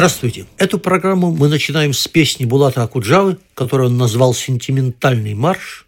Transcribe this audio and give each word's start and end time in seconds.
Здравствуйте. 0.00 0.46
Эту 0.56 0.78
программу 0.78 1.30
мы 1.30 1.48
начинаем 1.48 1.92
с 1.92 2.08
песни 2.08 2.46
Булата 2.46 2.82
Акуджавы, 2.82 3.36
которую 3.52 3.90
он 3.90 3.98
назвал 3.98 4.32
«Сентиментальный 4.32 5.34
марш», 5.34 5.86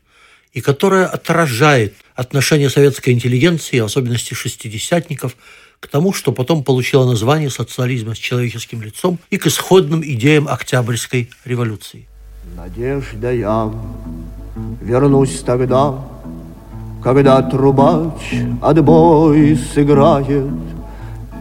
и 0.52 0.60
которая 0.60 1.06
отражает 1.06 1.94
отношение 2.14 2.68
советской 2.68 3.14
интеллигенции, 3.14 3.80
в 3.80 3.86
особенности 3.86 4.34
шестидесятников, 4.34 5.34
к 5.80 5.86
тому, 5.86 6.12
что 6.12 6.30
потом 6.32 6.62
получило 6.62 7.06
название 7.06 7.48
социализма 7.48 8.14
с 8.14 8.18
человеческим 8.18 8.82
лицом 8.82 9.18
и 9.30 9.38
к 9.38 9.46
исходным 9.46 10.04
идеям 10.04 10.46
Октябрьской 10.46 11.30
революции. 11.46 12.06
Надежда 12.54 13.32
я 13.32 13.72
вернусь 14.82 15.38
тогда, 15.38 16.04
когда 17.02 17.40
трубач 17.40 18.20
отбой 18.60 19.58
сыграет, 19.72 20.50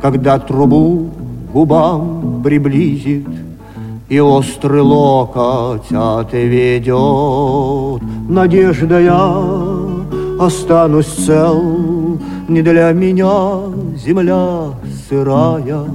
когда 0.02 0.40
трубу 0.40 1.21
губам 1.52 2.42
приблизит 2.44 3.28
и 4.10 4.20
острый 4.20 4.82
локоть 4.82 5.92
отведет. 5.92 8.02
Надежда 8.30 9.00
я 9.00 9.44
останусь 10.40 11.08
цел, 11.08 12.20
не 12.48 12.62
для 12.62 12.92
меня 12.92 13.62
земля 13.96 14.74
сырая, 15.08 15.86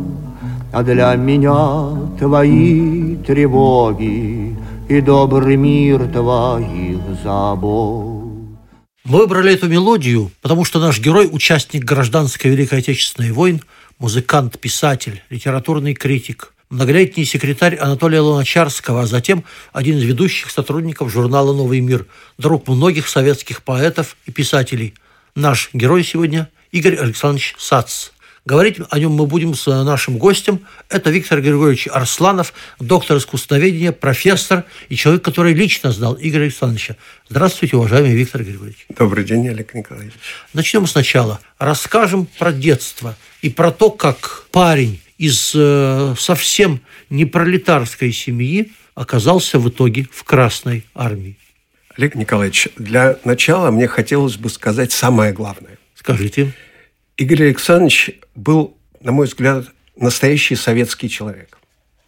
а 0.73 0.83
для 0.83 1.15
меня 1.17 1.91
твои 2.19 3.17
тревоги 3.17 4.57
и 4.89 5.01
добрый 5.01 5.57
мир 5.57 6.07
твоих 6.07 6.99
забот. 7.25 8.25
Мы 9.05 9.21
выбрали 9.21 9.53
эту 9.53 9.69
мелодию, 9.69 10.31
потому 10.43 10.65
что 10.65 10.81
наш 10.81 11.01
герой– 11.01 11.29
участник 11.33 11.85
гражданской 11.85 12.51
Великой 12.51 12.81
Отечественной 12.81 13.31
войны, 13.31 13.61
музыкант, 13.99 14.59
писатель, 14.59 15.23
литературный 15.31 15.95
критик, 15.95 16.53
многолетний 16.71 17.25
секретарь 17.25 17.77
Анатолия 17.77 18.21
Луначарского, 18.21 19.03
а 19.03 19.07
затем 19.07 19.45
один 19.73 19.99
из 19.99 20.03
ведущих 20.03 20.51
сотрудников 20.51 21.13
журнала 21.13 21.53
«Новый 21.55 21.81
мир», 21.81 22.07
друг 22.39 22.69
многих 22.69 23.09
советских 23.09 23.63
поэтов 23.63 24.17
и 24.27 24.33
писателей. 24.33 24.95
Наш 25.35 25.71
герой 25.73 26.05
сегодня– 26.05 26.49
Игорь 26.73 26.97
Александрович 26.97 27.55
Сац– 27.59 28.11
Говорить 28.47 28.77
о 28.91 28.99
нем 29.01 29.11
мы 29.11 29.27
будем 29.27 29.55
с 29.55 29.67
нашим 29.67 30.19
гостем. 30.19 30.61
Это 30.89 31.11
Виктор 31.11 31.41
Григорьевич 31.41 31.89
Арсланов, 31.89 32.55
доктор 32.79 33.17
искусствоведения, 33.17 33.91
профессор 33.91 34.63
и 34.89 34.95
человек, 34.95 35.25
который 35.25 35.53
лично 35.53 35.91
знал 35.91 36.17
Игоря 36.21 36.45
Александровича. 36.45 36.95
Здравствуйте, 37.29 37.77
уважаемый 37.77 38.15
Виктор 38.15 38.45
Григорьевич. 38.45 38.87
Добрый 38.97 39.25
день, 39.25 39.49
Олег 39.49 39.75
Николаевич. 39.75 40.15
Начнем 40.55 40.87
сначала. 40.87 41.41
Расскажем 41.59 42.29
про 42.39 42.53
детство 42.53 43.17
и 43.43 43.51
про 43.51 43.73
то, 43.73 43.91
как 43.91 44.47
парень 44.53 45.01
из 45.19 45.51
э, 45.53 46.15
совсем 46.17 46.81
не 47.11 47.25
пролетарской 47.25 48.13
семьи 48.13 48.71
оказался 48.95 49.59
в 49.59 49.69
итоге 49.69 50.07
в 50.13 50.23
Красной 50.23 50.87
армии. 50.95 51.37
Олег 51.97 52.15
Николаевич, 52.15 52.69
для 52.77 53.19
начала 53.25 53.73
мне 53.73 53.89
хотелось 53.89 54.37
бы 54.37 54.51
сказать 54.51 54.93
самое 54.93 55.33
главное. 55.33 55.79
Скажите. 55.97 56.55
Игорь 57.17 57.45
Александрович 57.45 58.11
был, 58.35 58.77
на 59.01 59.11
мой 59.11 59.27
взгляд, 59.27 59.67
настоящий 59.97 60.55
советский 60.55 61.09
человек. 61.09 61.59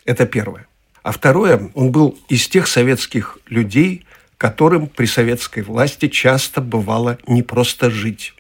Это 0.05 0.27
первое. 0.27 0.67
А 1.03 1.13
второе, 1.13 1.71
он 1.75 1.93
был 1.93 2.19
из 2.29 2.47
тех 2.47 2.67
советских 2.67 3.39
людей, 3.47 4.05
которым 4.37 4.87
при 4.87 5.07
советской 5.07 5.63
власти 5.63 6.09
часто 6.09 6.61
бывало 6.61 7.19
не 7.27 7.43
просто 7.43 7.91
жить. 7.91 8.35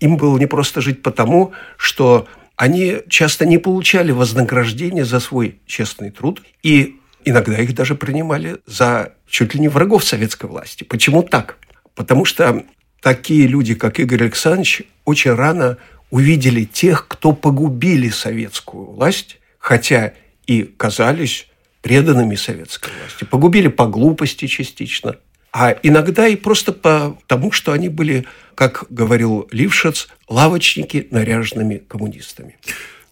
Им 0.00 0.16
было 0.16 0.38
не 0.38 0.46
просто 0.46 0.80
жить 0.80 1.02
потому, 1.02 1.52
что 1.76 2.26
они 2.56 2.98
часто 3.08 3.44
не 3.44 3.58
получали 3.58 4.10
вознаграждения 4.10 5.04
за 5.04 5.20
свой 5.20 5.60
честный 5.66 6.10
труд, 6.10 6.42
и 6.62 6.96
иногда 7.26 7.58
их 7.58 7.74
даже 7.74 7.94
принимали 7.94 8.56
за 8.64 9.12
чуть 9.28 9.54
ли 9.54 9.60
не 9.60 9.68
врагов 9.68 10.04
советской 10.04 10.46
власти. 10.46 10.84
Почему 10.84 11.22
так? 11.22 11.58
Потому 11.94 12.24
что 12.24 12.64
такие 13.02 13.46
люди, 13.46 13.74
как 13.74 14.00
Игорь 14.00 14.24
Александрович, 14.24 14.82
очень 15.04 15.34
рано 15.34 15.76
увидели 16.10 16.64
тех, 16.64 17.08
кто 17.08 17.32
погубили 17.32 18.08
советскую 18.08 18.86
власть, 18.92 19.38
хотя 19.58 20.14
и 20.46 20.62
казались 20.62 21.48
преданными 21.82 22.34
советской 22.36 22.90
власти. 23.00 23.24
Погубили 23.24 23.68
по 23.68 23.86
глупости 23.86 24.46
частично, 24.46 25.16
а 25.52 25.76
иногда 25.82 26.28
и 26.28 26.36
просто 26.36 26.72
потому, 26.72 27.50
что 27.52 27.72
они 27.72 27.88
были, 27.88 28.26
как 28.54 28.84
говорил 28.90 29.48
Лившиц, 29.50 30.08
лавочники 30.28 31.08
наряженными 31.10 31.78
коммунистами. 31.88 32.56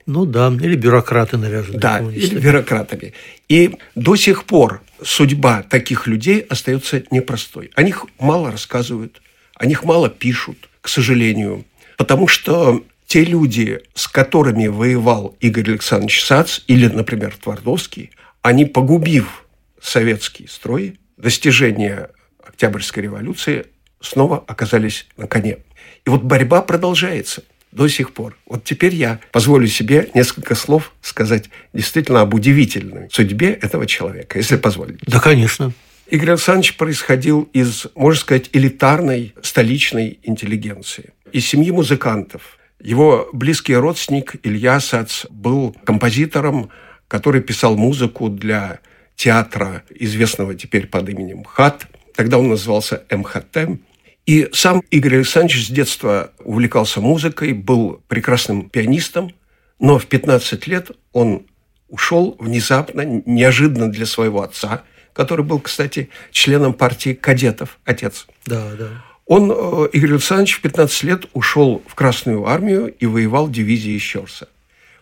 Ну 0.07 0.27
да, 0.27 0.49
или 0.49 0.77
бюрократы 0.77 1.39
наряженные 1.39 1.81
да, 1.81 1.99
коммунистами. 1.99 2.39
или 2.39 2.45
бюрократами. 2.45 3.15
И 3.49 3.79
до 3.95 4.17
сих 4.17 4.45
пор 4.45 4.83
судьба 5.03 5.63
таких 5.63 6.07
людей 6.07 6.41
остается 6.41 7.03
непростой. 7.11 7.71
О 7.75 7.83
них 7.83 8.05
мало 8.19 8.51
рассказывают, 8.51 9.23
о 9.55 9.65
них 9.65 9.85
мало 9.85 10.11
пишут, 10.11 10.69
к 10.83 10.89
сожалению. 10.89 11.65
Потому 11.97 12.29
что 12.29 12.85
те 13.07 13.25
люди, 13.25 13.81
с 13.95 14.09
которыми 14.09 14.67
воевал 14.67 15.37
Игорь 15.41 15.71
Александрович 15.71 16.25
Сац 16.25 16.61
или, 16.67 16.89
например, 16.89 17.37
Твардовский, 17.41 18.11
они, 18.43 18.65
погубив 18.65 19.45
советский 19.81 20.47
строй, 20.49 20.99
достижения 21.17 22.11
Октябрьской 22.43 23.05
революции, 23.05 23.67
снова 24.01 24.43
оказались 24.47 25.07
на 25.17 25.27
коне. 25.27 25.59
И 26.05 26.11
вот 26.11 26.23
борьба 26.23 26.63
продолжается 26.63 27.43
до 27.73 27.89
сих 27.89 28.13
пор. 28.13 28.37
Вот 28.47 28.65
теперь 28.65 28.95
я 28.95 29.21
позволю 29.33 29.67
себе 29.67 30.11
несколько 30.15 30.55
слов 30.55 30.93
сказать 31.03 31.51
действительно 31.73 32.21
об 32.21 32.35
удивительной 32.35 33.09
судьбе 33.11 33.53
этого 33.53 33.87
человека, 33.87 34.39
если 34.39 34.57
позволите. 34.57 35.01
Да, 35.07 35.21
конечно. 35.21 35.73
Игорь 36.09 36.31
Александрович 36.31 36.77
происходил 36.77 37.49
из, 37.53 37.87
можно 37.95 38.21
сказать, 38.21 38.51
элитарной 38.53 39.35
столичной 39.43 40.19
интеллигенции 40.23 41.13
из 41.35 41.49
семьи 41.49 41.73
музыкантов. 41.73 42.59
Его 42.81 43.29
близкий 43.33 43.75
родственник 43.75 44.37
Илья 44.45 44.79
Сац 44.79 45.25
был 45.31 45.77
композитором, 45.85 46.71
который 47.09 47.43
писал 47.43 47.77
музыку 47.77 48.29
для 48.29 48.79
театра, 49.17 49.83
известного 49.91 50.55
теперь 50.55 50.87
под 50.87 51.09
именем 51.09 51.43
ХАТ. 51.43 51.89
Тогда 52.15 52.39
он 52.39 52.51
назывался 52.51 53.03
МХТ. 53.11 53.81
И 54.27 54.49
сам 54.53 54.81
Игорь 54.93 55.17
Александрович 55.17 55.67
с 55.67 55.71
детства 55.71 56.31
увлекался 56.39 57.01
музыкой, 57.01 57.53
был 57.53 58.01
прекрасным 58.07 58.71
пианистом, 58.71 59.33
но 59.81 59.99
в 59.99 60.07
15 60.07 60.69
лет 60.69 60.93
он 61.13 61.47
ушел 61.89 62.37
внезапно, 62.39 63.03
неожиданно 63.27 63.91
для 63.91 64.07
своего 64.07 64.43
отца, 64.43 64.85
который 65.13 65.45
был, 65.45 65.59
кстати, 65.59 66.11
членом 66.31 66.75
партии 66.75 67.15
кадетов, 67.15 67.81
отец. 67.85 68.29
Да, 68.47 68.71
да. 68.79 69.05
Он, 69.27 69.51
э, 69.51 69.89
Игорь 69.93 70.13
Александрович, 70.13 70.57
в 70.57 70.61
15 70.61 71.03
лет 71.05 71.25
ушел 71.33 71.83
в 71.87 71.95
Красную 71.95 72.47
армию 72.47 72.89
и 72.99 73.07
воевал 73.07 73.47
в 73.47 73.53
дивизии 73.53 73.97
Щерса. 73.99 74.49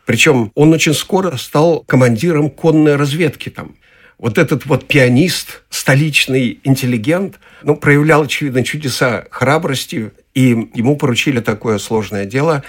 Причем 0.06 0.52
он 0.54 0.72
очень 0.72 0.94
скоро 0.94 1.36
стал 1.36 1.80
командиром 1.80 2.50
конной 2.50 2.96
разведки 2.96 3.48
там. 3.48 3.76
Вот 4.18 4.38
этот 4.38 4.66
вот 4.66 4.86
пианист, 4.86 5.62
столичный 5.68 6.60
интеллигент, 6.62 7.40
ну, 7.64 7.76
проявлял, 7.76 8.22
очевидно, 8.22 8.62
чудеса 8.62 9.24
храбрости, 9.30 10.12
и 10.34 10.68
ему 10.74 10.96
поручили 10.96 11.40
такое 11.40 11.78
сложное 11.78 12.24
дело. 12.24 12.62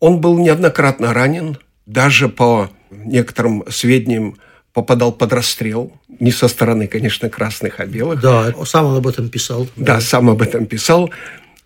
Он 0.00 0.20
был 0.20 0.38
неоднократно 0.38 1.14
ранен, 1.14 1.58
даже 1.86 2.28
по 2.28 2.70
некоторым 2.90 3.64
сведениям 3.70 4.36
попадал 4.72 5.12
под 5.12 5.32
расстрел. 5.32 5.92
Не 6.20 6.30
со 6.30 6.48
стороны, 6.48 6.86
конечно, 6.86 7.28
красных, 7.28 7.80
а 7.80 7.86
белых. 7.86 8.20
Да, 8.20 8.52
сам 8.64 8.86
он 8.86 8.96
об 8.96 9.06
этом 9.06 9.28
писал. 9.28 9.66
Да, 9.76 9.94
да, 9.94 10.00
сам 10.00 10.30
об 10.30 10.42
этом 10.42 10.66
писал. 10.66 11.10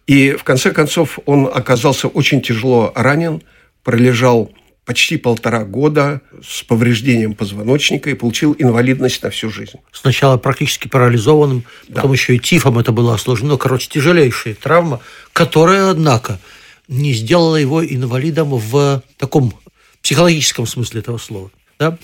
И 0.06 0.32
в 0.32 0.44
конце 0.44 0.70
концов 0.70 1.19
он 1.26 1.47
оказался 1.53 2.08
очень 2.08 2.41
тяжело 2.41 2.93
ранен, 2.94 3.43
пролежал 3.82 4.53
почти 4.85 5.17
полтора 5.17 5.64
года 5.64 6.20
с 6.44 6.62
повреждением 6.62 7.35
позвоночника 7.35 8.08
и 8.08 8.14
получил 8.14 8.55
инвалидность 8.56 9.20
на 9.23 9.31
всю 9.31 9.50
жизнь. 9.50 9.79
Сначала 9.93 10.37
практически 10.38 10.87
парализованным, 10.87 11.64
да. 11.88 11.97
потом 11.97 12.12
еще 12.12 12.37
и 12.37 12.38
тифом 12.38 12.79
это 12.79 12.93
было 12.93 13.14
осложнено. 13.14 13.56
Короче, 13.56 13.88
тяжелейшая 13.88 14.55
травма, 14.55 15.00
которая, 15.32 15.91
однако, 15.91 16.38
не 16.87 17.12
сделала 17.14 17.56
его 17.56 17.85
инвалидом 17.85 18.50
в 18.50 19.03
таком 19.17 19.53
психологическом 20.03 20.67
смысле 20.67 21.00
этого 21.00 21.19
слова. 21.19 21.50
Да? 21.81 21.99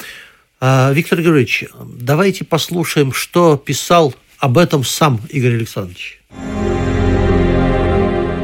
А, 0.65 0.93
Виктор 0.93 1.19
Григорьевич, 1.19 1.65
давайте 1.85 2.45
послушаем, 2.45 3.13
что 3.13 3.57
писал 3.57 4.15
об 4.39 4.59
этом 4.59 4.85
сам 4.85 5.21
Игорь 5.29 5.57
Александрович. 5.57 6.21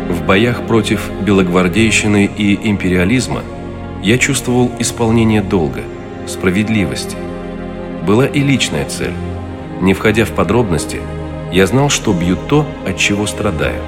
В 0.09 0.27
боях 0.27 0.67
против 0.67 1.13
белогвардейщины 1.25 2.29
и 2.37 2.69
империализма 2.71 3.45
я 4.03 4.19
чувствовал 4.19 4.73
исполнение 4.81 5.43
долга, 5.43 5.83
справедливости. 6.27 7.15
Была 8.05 8.27
и 8.27 8.41
личная 8.41 8.89
цель. 8.89 9.15
Не 9.81 9.95
входя 9.95 10.25
в 10.25 10.33
подробности, 10.33 11.01
я 11.53 11.69
знал, 11.69 11.89
что 11.89 12.13
бью 12.13 12.37
то, 12.49 12.67
от 12.85 12.99
чего 12.99 13.29
страдаю. 13.29 13.81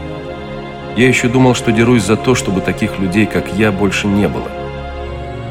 Я 0.97 1.09
еще 1.09 1.29
думал, 1.29 1.57
что 1.57 1.73
дерусь 1.73 2.05
за 2.05 2.15
то, 2.15 2.37
чтобы 2.37 2.61
таких 2.61 3.01
людей, 3.01 3.27
как 3.27 3.53
я, 3.55 3.73
больше 3.73 4.07
не 4.07 4.29
было. 4.29 4.49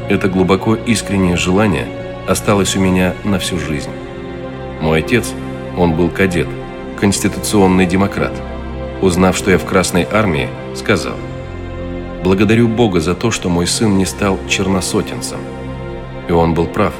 Это 0.08 0.28
глубоко 0.28 0.76
искреннее 0.76 1.36
желание 1.36 1.99
осталось 2.30 2.76
у 2.76 2.80
меня 2.80 3.14
на 3.24 3.40
всю 3.40 3.58
жизнь. 3.58 3.90
Мой 4.80 5.00
отец, 5.00 5.32
он 5.76 5.94
был 5.96 6.08
кадет, 6.08 6.46
конституционный 6.98 7.86
демократ. 7.86 8.32
Узнав, 9.02 9.36
что 9.36 9.50
я 9.50 9.58
в 9.58 9.64
Красной 9.64 10.06
армии, 10.10 10.48
сказал, 10.76 11.16
«Благодарю 12.22 12.68
Бога 12.68 13.00
за 13.00 13.14
то, 13.14 13.30
что 13.32 13.48
мой 13.48 13.66
сын 13.66 13.98
не 13.98 14.06
стал 14.06 14.38
черносотенцем». 14.48 15.40
И 16.28 16.32
он 16.32 16.54
был 16.54 16.66
прав. 16.66 16.94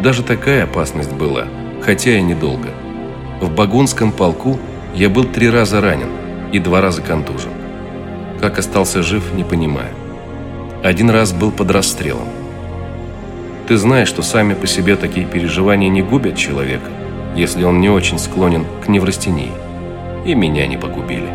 Даже 0.00 0.24
такая 0.24 0.64
опасность 0.64 1.12
была, 1.12 1.46
хотя 1.80 2.16
и 2.16 2.22
недолго. 2.22 2.70
В 3.40 3.50
Багунском 3.54 4.10
полку 4.10 4.58
я 4.94 5.08
был 5.08 5.24
три 5.24 5.48
раза 5.48 5.80
ранен 5.80 6.08
и 6.52 6.58
два 6.58 6.80
раза 6.80 7.02
контужен. 7.02 7.52
Как 8.40 8.58
остался 8.58 9.02
жив, 9.02 9.32
не 9.34 9.44
понимаю. 9.44 9.94
Один 10.82 11.10
раз 11.10 11.32
был 11.32 11.52
под 11.52 11.70
расстрелом. 11.70 12.43
Ты 13.66 13.78
знаешь, 13.78 14.08
что 14.08 14.20
сами 14.20 14.52
по 14.52 14.66
себе 14.66 14.94
такие 14.94 15.26
переживания 15.26 15.88
не 15.88 16.02
губят 16.02 16.36
человека, 16.36 16.90
если 17.34 17.64
он 17.64 17.80
не 17.80 17.88
очень 17.88 18.18
склонен 18.18 18.66
к 18.84 18.88
неврастении. 18.88 19.52
И 20.26 20.34
меня 20.34 20.66
не 20.66 20.76
погубили. 20.76 21.30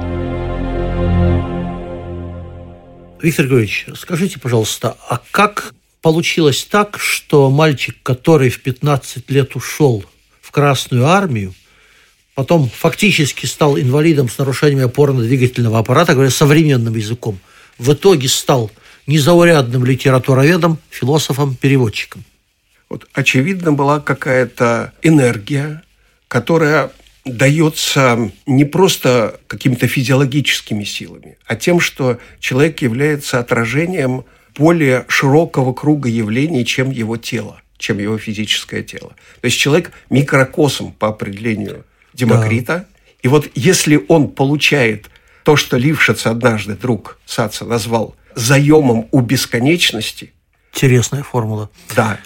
Виктор 3.20 3.46
Григорьевич, 3.46 3.88
скажите, 3.96 4.40
пожалуйста, 4.40 4.96
а 5.10 5.20
как 5.32 5.74
получилось 6.04 6.68
так, 6.70 7.00
что 7.00 7.50
мальчик, 7.50 7.98
который 8.04 8.50
в 8.52 8.62
15 8.62 9.30
лет 9.32 9.56
ушел 9.56 10.06
в 10.40 10.52
Красную 10.52 11.08
армию, 11.08 11.56
потом 12.36 12.70
фактически 12.70 13.48
стал 13.48 13.80
инвалидом 13.80 14.30
с 14.30 14.38
нарушениями 14.38 14.84
опорно-двигательного 14.84 15.80
аппарата, 15.80 16.14
говоря 16.14 16.30
современным 16.30 16.94
языком, 16.94 17.40
в 17.80 17.92
итоге 17.92 18.28
стал 18.28 18.70
незаурядным 19.10 19.86
литературоведом, 19.86 20.78
философом, 20.90 21.56
переводчиком. 21.56 22.24
Вот, 22.90 23.08
очевидно, 23.14 23.74
была 23.74 24.00
какая-то 24.00 24.94
энергия, 25.02 25.82
которая 26.28 26.92
дается 27.26 28.32
не 28.46 28.66
просто 28.66 29.40
какими-то 29.48 29.88
физиологическими 29.88 30.84
силами, 30.84 31.38
а 31.46 31.56
тем, 31.56 31.80
что 31.80 32.20
человек 32.40 32.82
является 32.82 33.40
отражением 33.40 34.26
более 34.56 35.06
широкого 35.08 35.74
круга 35.74 36.08
явлений, 36.08 36.64
чем 36.66 36.92
его 36.92 37.18
тело, 37.18 37.62
чем 37.78 37.98
его 37.98 38.18
физическое 38.18 38.84
тело. 38.84 39.16
То 39.42 39.46
есть 39.46 39.58
человек 39.58 39.92
микрокосм 40.10 40.92
по 40.92 41.08
определению 41.08 41.84
Демокрита. 42.14 42.74
Да. 42.74 42.86
И 43.24 43.28
вот 43.28 43.50
если 43.56 44.00
он 44.08 44.30
получает 44.30 45.10
то, 45.44 45.56
что 45.56 45.78
Лившиц 45.78 46.26
однажды, 46.28 46.76
друг 46.76 47.20
Саца, 47.26 47.66
назвал 47.66 48.16
заемом 48.36 49.08
у 49.12 49.22
бесконечности. 49.22 50.34
Интересная 50.74 51.24
формула. 51.24 51.70
Да. 51.96 52.20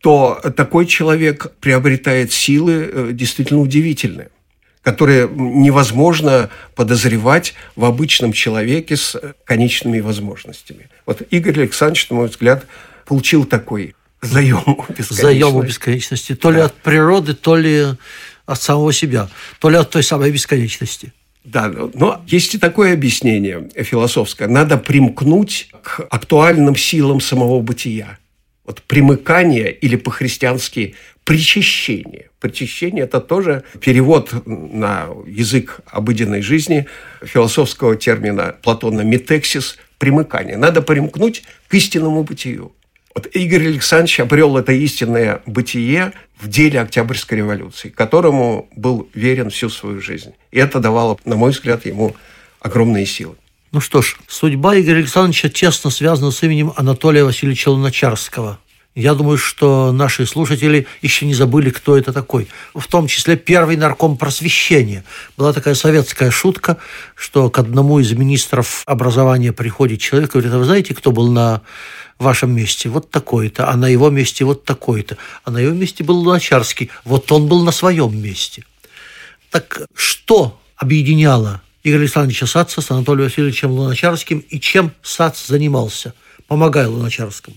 То 0.00 0.40
такой 0.56 0.86
человек 0.86 1.52
приобретает 1.60 2.32
силы 2.32 2.90
э, 2.90 3.08
действительно 3.12 3.60
удивительные 3.60 4.30
которые 4.82 5.28
невозможно 5.28 6.48
подозревать 6.74 7.52
в 7.76 7.84
обычном 7.84 8.32
человеке 8.32 8.96
с 8.96 9.20
конечными 9.44 10.00
возможностями. 10.00 10.88
Вот 11.04 11.20
Игорь 11.30 11.60
Александрович, 11.60 12.08
на 12.08 12.16
мой 12.16 12.28
взгляд, 12.28 12.64
получил 13.04 13.44
такой 13.44 13.94
заем 14.22 14.62
у 14.66 14.84
бесконечности. 14.88 15.22
Заем 15.22 15.56
у 15.56 15.62
бесконечности. 15.62 16.34
То 16.34 16.50
ли 16.50 16.58
да. 16.58 16.66
от 16.66 16.74
природы, 16.74 17.34
то 17.34 17.56
ли 17.56 17.84
от 18.46 18.62
самого 18.62 18.92
себя, 18.92 19.28
то 19.58 19.68
ли 19.68 19.76
от 19.76 19.90
той 19.90 20.02
самой 20.02 20.30
бесконечности. 20.30 21.12
Да, 21.50 21.72
но 21.94 22.22
есть 22.26 22.54
и 22.54 22.58
такое 22.58 22.92
объяснение 22.92 23.70
философское. 23.74 24.48
Надо 24.48 24.76
примкнуть 24.76 25.70
к 25.82 26.06
актуальным 26.10 26.76
силам 26.76 27.20
самого 27.20 27.60
бытия. 27.62 28.18
Вот 28.66 28.82
примыкание 28.82 29.72
или 29.72 29.96
по-христиански 29.96 30.94
причащение. 31.24 32.28
Причащение– 32.38 33.04
это 33.04 33.20
тоже 33.20 33.64
перевод 33.80 34.30
на 34.46 35.06
язык 35.26 35.80
обыденной 35.86 36.42
жизни 36.42 36.86
философского 37.22 37.96
термина 37.96 38.54
Платона 38.62 39.00
«метексис»– 39.00 39.78
примыкание. 39.98 40.58
Надо 40.58 40.82
примкнуть 40.82 41.44
к 41.68 41.74
истинному 41.74 42.24
бытию. 42.24 42.72
Вот 43.18 43.26
Игорь 43.34 43.66
Александрович 43.66 44.20
обрел 44.20 44.56
это 44.58 44.70
истинное 44.70 45.42
бытие 45.44 46.12
в 46.38 46.46
деле 46.46 46.80
Октябрьской 46.80 47.38
революции, 47.38 47.88
которому 47.88 48.68
был 48.76 49.08
верен 49.12 49.50
всю 49.50 49.70
свою 49.70 50.00
жизнь. 50.00 50.34
И 50.52 50.58
это 50.60 50.78
давало, 50.78 51.18
на 51.24 51.34
мой 51.34 51.50
взгляд, 51.50 51.84
ему 51.84 52.14
огромные 52.60 53.06
силы. 53.06 53.34
Ну 53.72 53.80
что 53.80 54.02
ж, 54.02 54.16
судьба 54.28 54.78
Игоря 54.78 54.98
Александровича 54.98 55.48
тесно 55.48 55.90
связана 55.90 56.30
с 56.30 56.40
именем 56.44 56.72
Анатолия 56.76 57.24
Васильевича 57.24 57.70
Луначарского. 57.70 58.60
Я 58.94 59.14
думаю, 59.14 59.38
что 59.38 59.92
наши 59.92 60.26
слушатели 60.26 60.86
еще 61.02 61.24
не 61.24 61.34
забыли, 61.34 61.70
кто 61.70 61.96
это 61.96 62.12
такой. 62.12 62.48
В 62.74 62.86
том 62.88 63.06
числе 63.06 63.36
первый 63.36 63.76
нарком 63.76 64.16
просвещения. 64.16 65.04
Была 65.36 65.52
такая 65.52 65.74
советская 65.74 66.32
шутка, 66.32 66.78
что 67.14 67.48
к 67.48 67.58
одному 67.58 68.00
из 68.00 68.10
министров 68.12 68.82
образования 68.86 69.52
приходит 69.52 70.00
человек 70.00 70.30
и 70.30 70.32
говорит, 70.32 70.52
а 70.52 70.58
вы 70.58 70.64
знаете, 70.64 70.94
кто 70.94 71.12
был 71.12 71.30
на 71.30 71.62
вашем 72.18 72.52
месте 72.52 72.88
вот 72.88 73.10
такой-то, 73.10 73.68
а 73.68 73.76
на 73.76 73.86
его 73.86 74.10
месте 74.10 74.44
вот 74.44 74.64
такой-то, 74.64 75.16
а 75.44 75.50
на 75.52 75.58
его 75.58 75.72
месте 75.72 76.02
был 76.02 76.18
Луначарский, 76.18 76.90
вот 77.04 77.30
он 77.30 77.46
был 77.46 77.62
на 77.62 77.70
своем 77.70 78.20
месте. 78.20 78.64
Так 79.50 79.82
что 79.94 80.60
объединяло 80.76 81.62
Игоря 81.84 82.00
Александровича 82.00 82.46
Саца 82.46 82.80
с 82.80 82.90
Анатолием 82.90 83.28
Васильевичем 83.28 83.70
Луначарским 83.70 84.40
и 84.40 84.58
чем 84.58 84.92
Сац 85.02 85.46
занимался, 85.46 86.14
помогая 86.48 86.88
Луначарскому? 86.88 87.56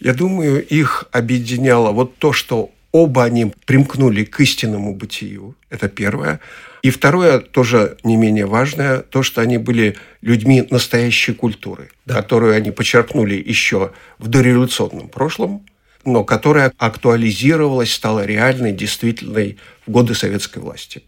Я 0.00 0.14
думаю, 0.14 0.66
их 0.66 1.04
объединяло 1.12 1.92
вот 1.92 2.16
то, 2.16 2.32
что 2.32 2.70
оба 2.90 3.24
они 3.24 3.52
примкнули 3.66 4.24
к 4.24 4.40
истинному 4.40 4.94
бытию. 4.94 5.54
Это 5.68 5.88
первое. 5.88 6.40
И 6.82 6.90
второе, 6.90 7.38
тоже 7.40 7.98
не 8.02 8.16
менее 8.16 8.46
важное, 8.46 9.00
то, 9.00 9.22
что 9.22 9.42
они 9.42 9.58
были 9.58 9.96
людьми 10.22 10.66
настоящей 10.70 11.34
культуры, 11.34 11.90
да. 12.06 12.14
которую 12.14 12.54
они 12.54 12.70
подчеркнули 12.70 13.34
еще 13.34 13.92
в 14.18 14.28
дореволюционном 14.28 15.08
прошлом, 15.08 15.66
но 16.06 16.24
которая 16.24 16.72
актуализировалась, 16.78 17.92
стала 17.92 18.24
реальной, 18.24 18.72
действительной 18.72 19.58
в 19.86 19.90
годы 19.90 20.14
советской 20.14 20.60
власти. 20.60 21.02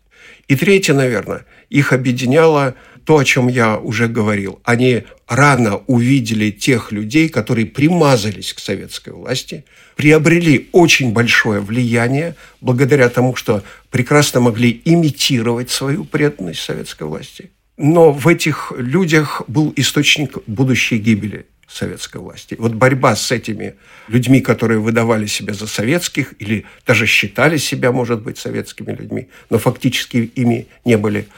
И 0.49 0.57
третье, 0.57 0.93
наверное, 0.93 1.47
их 1.71 1.95
объединяло 1.95 2.75
то, 3.05 3.19
о 3.19 3.25
чем 3.25 3.49
я 3.49 3.79
уже 3.79 4.09
говорил. 4.09 4.61
Они 4.65 5.05
рано 5.27 5.79
увидели 5.87 6.51
тех 6.51 6.93
людей, 6.93 7.29
которые 7.29 7.67
примазались 7.67 8.53
к 8.53 8.59
советской 8.59 9.13
власти, 9.13 9.65
приобрели 9.97 10.69
очень 10.73 11.13
большое 11.13 11.61
влияние 11.61 12.35
благодаря 12.61 13.09
тому, 13.09 13.35
что 13.35 13.63
прекрасно 13.91 14.41
могли 14.41 14.81
имитировать 14.85 15.71
свою 15.71 16.05
преданность 16.05 16.61
советской 16.61 17.05
власти. 17.05 17.51
Но 17.77 18.13
в 18.13 18.29
этих 18.29 18.73
людях 18.77 19.43
был 19.49 19.73
источник 19.77 20.39
будущей 20.47 20.99
гибели 20.99 21.47
советской 21.73 22.19
власти. 22.19 22.55
Вот 22.59 22.75
борьба 22.75 23.17
с 23.17 23.33
этими 23.33 23.75
людьми, 24.09 24.41
которые 24.41 24.79
выдавали 24.79 25.27
себя 25.27 25.55
за 25.55 25.67
советских 25.67 26.35
или 26.39 26.67
даже 26.87 27.07
считали 27.07 27.57
себя, 27.57 27.93
может 27.93 28.23
быть, 28.23 28.39
советскими 28.39 28.93
людьми, 28.93 29.29
но 29.51 29.59
фактически 29.59 30.31
ими 30.35 30.67
не 30.85 30.99
были, 30.99 31.29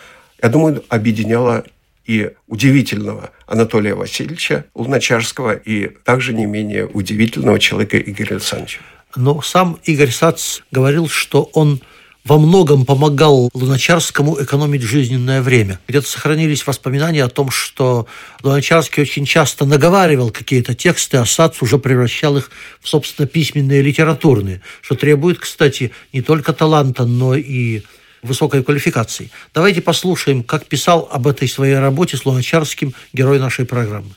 я 0.45 0.51
думаю, 0.51 0.85
объединяла 0.91 1.65
и 2.05 2.33
удивительного 2.49 3.31
Анатолия 3.47 3.95
Васильевича 3.95 4.67
Луначарского 4.75 5.55
и 5.55 5.89
также 6.05 6.35
не 6.35 6.45
менее 6.45 6.85
удивительного 6.85 7.59
человека 7.59 7.99
Игоря 7.99 8.33
Александровича. 8.33 8.81
Но 9.17 9.41
сам 9.41 9.79
Игорь 9.85 10.11
Сац 10.11 10.61
говорил, 10.71 11.09
что 11.09 11.49
он 11.55 11.81
во 12.27 12.37
многом 12.39 12.85
помогал 12.85 13.49
Луначарскому 13.55 14.43
экономить 14.43 14.83
жизненное 14.83 15.41
время. 15.41 15.81
Где-то 15.89 16.07
сохранились 16.07 16.67
воспоминания 16.67 17.25
о 17.25 17.31
том, 17.31 17.51
что 17.51 18.07
Луначарский 18.43 19.03
очень 19.03 19.25
часто 19.25 19.65
наговаривал 19.65 20.31
какие-то 20.31 20.75
тексты, 20.75 21.17
а 21.17 21.25
Сац 21.25 21.63
уже 21.63 21.79
превращал 21.79 22.37
их 22.37 22.51
в, 22.83 22.89
собственно, 22.89 23.27
письменные 23.27 23.81
литературные, 23.81 24.61
что 24.83 24.95
требует, 24.95 25.39
кстати, 25.39 25.91
не 26.13 26.21
только 26.21 26.53
таланта, 26.53 27.07
но 27.07 27.35
и 27.35 27.83
высокой 28.25 28.65
квалификации. 28.65 29.31
Давайте 29.55 29.81
послушаем, 29.81 30.43
как 30.43 30.67
писал 30.67 31.09
об 31.13 31.27
этой 31.27 31.49
своей 31.49 31.79
работе 31.79 32.17
с 32.17 32.27
Луначарским 32.27 32.95
герой 33.13 33.39
нашей 33.39 33.67
программы. 33.67 34.11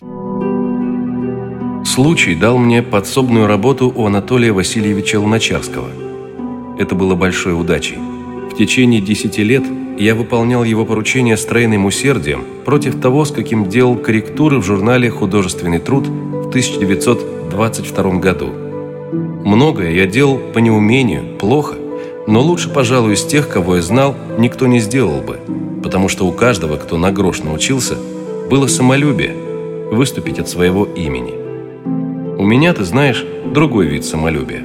Случай 1.85 2.35
дал 2.35 2.57
мне 2.57 2.83
подсобную 2.83 3.47
работу 3.47 3.91
у 3.93 4.05
Анатолия 4.05 4.51
Васильевича 4.51 5.19
Луначарского. 5.19 5.89
Это 6.79 6.95
было 6.95 7.15
большой 7.15 7.59
удачей. 7.59 7.97
В 7.97 8.55
течение 8.57 9.01
десяти 9.01 9.43
лет 9.43 9.63
я 9.97 10.13
выполнял 10.13 10.63
его 10.63 10.85
поручения 10.85 11.37
с 11.37 11.45
тройным 11.45 11.85
усердием 11.85 12.45
против 12.65 12.99
того, 13.01 13.25
с 13.25 13.31
каким 13.31 13.69
делал 13.69 13.95
корректуры 13.95 14.59
в 14.59 14.65
журнале 14.65 15.09
«Художественный 15.09 15.79
труд» 15.79 16.07
в 16.07 16.49
1922 16.49 18.19
году. 18.19 18.49
Многое 19.43 19.91
я 19.91 20.05
делал 20.05 20.37
по 20.37 20.59
неумению, 20.59 21.37
плохо, 21.37 21.75
но 22.27 22.41
лучше, 22.41 22.69
пожалуй, 22.69 23.13
из 23.13 23.23
тех, 23.23 23.47
кого 23.47 23.77
я 23.77 23.81
знал, 23.81 24.15
никто 24.37 24.67
не 24.67 24.79
сделал 24.79 25.21
бы, 25.21 25.39
потому 25.81 26.09
что 26.09 26.27
у 26.27 26.33
каждого, 26.33 26.75
кто 26.75 26.97
на 26.97 27.11
грош 27.11 27.39
научился, 27.39 27.97
было 28.49 28.67
самолюбие 28.67 29.33
выступить 29.91 30.37
от 30.37 30.49
своего 30.49 30.83
имени. 30.83 31.33
У 32.37 32.45
меня, 32.45 32.73
ты 32.73 32.83
знаешь, 32.83 33.25
другой 33.53 33.87
вид 33.87 34.03
самолюбия. 34.03 34.63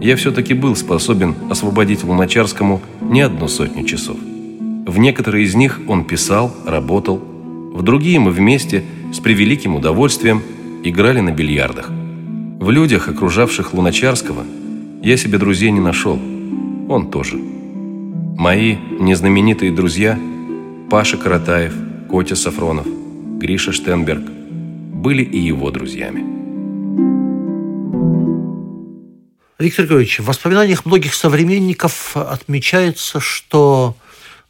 Я 0.00 0.16
все-таки 0.16 0.52
был 0.52 0.74
способен 0.74 1.36
освободить 1.48 2.02
Луначарскому 2.02 2.82
не 3.00 3.20
одну 3.20 3.46
сотню 3.46 3.84
часов. 3.84 4.16
В 4.18 4.98
некоторые 4.98 5.44
из 5.44 5.54
них 5.54 5.80
он 5.86 6.04
писал, 6.04 6.52
работал, 6.66 7.22
в 7.72 7.82
другие 7.82 8.18
мы 8.18 8.32
вместе 8.32 8.82
с 9.12 9.20
превеликим 9.20 9.76
удовольствием 9.76 10.42
играли 10.82 11.20
на 11.20 11.30
бильярдах. 11.30 11.88
В 11.88 12.70
людях, 12.70 13.08
окружавших 13.08 13.74
Луначарского, 13.74 14.44
я 15.02 15.16
себе 15.16 15.38
друзей 15.38 15.70
не 15.70 15.80
нашел. 15.80 16.18
Он 16.88 17.10
тоже. 17.10 17.36
Мои 17.36 18.76
незнаменитые 18.76 19.72
друзья 19.72 20.18
Паша 20.88 21.16
Каратаев, 21.16 21.74
Котя 22.08 22.36
Сафронов, 22.36 22.86
Гриша 23.38 23.72
Штенберг 23.72 24.22
были 24.22 25.24
и 25.24 25.38
его 25.38 25.72
друзьями. 25.72 26.24
Виктор 29.58 29.86
Григорьевич, 29.86 30.20
в 30.20 30.26
воспоминаниях 30.26 30.86
многих 30.86 31.14
современников 31.14 32.16
отмечается, 32.16 33.18
что 33.18 33.96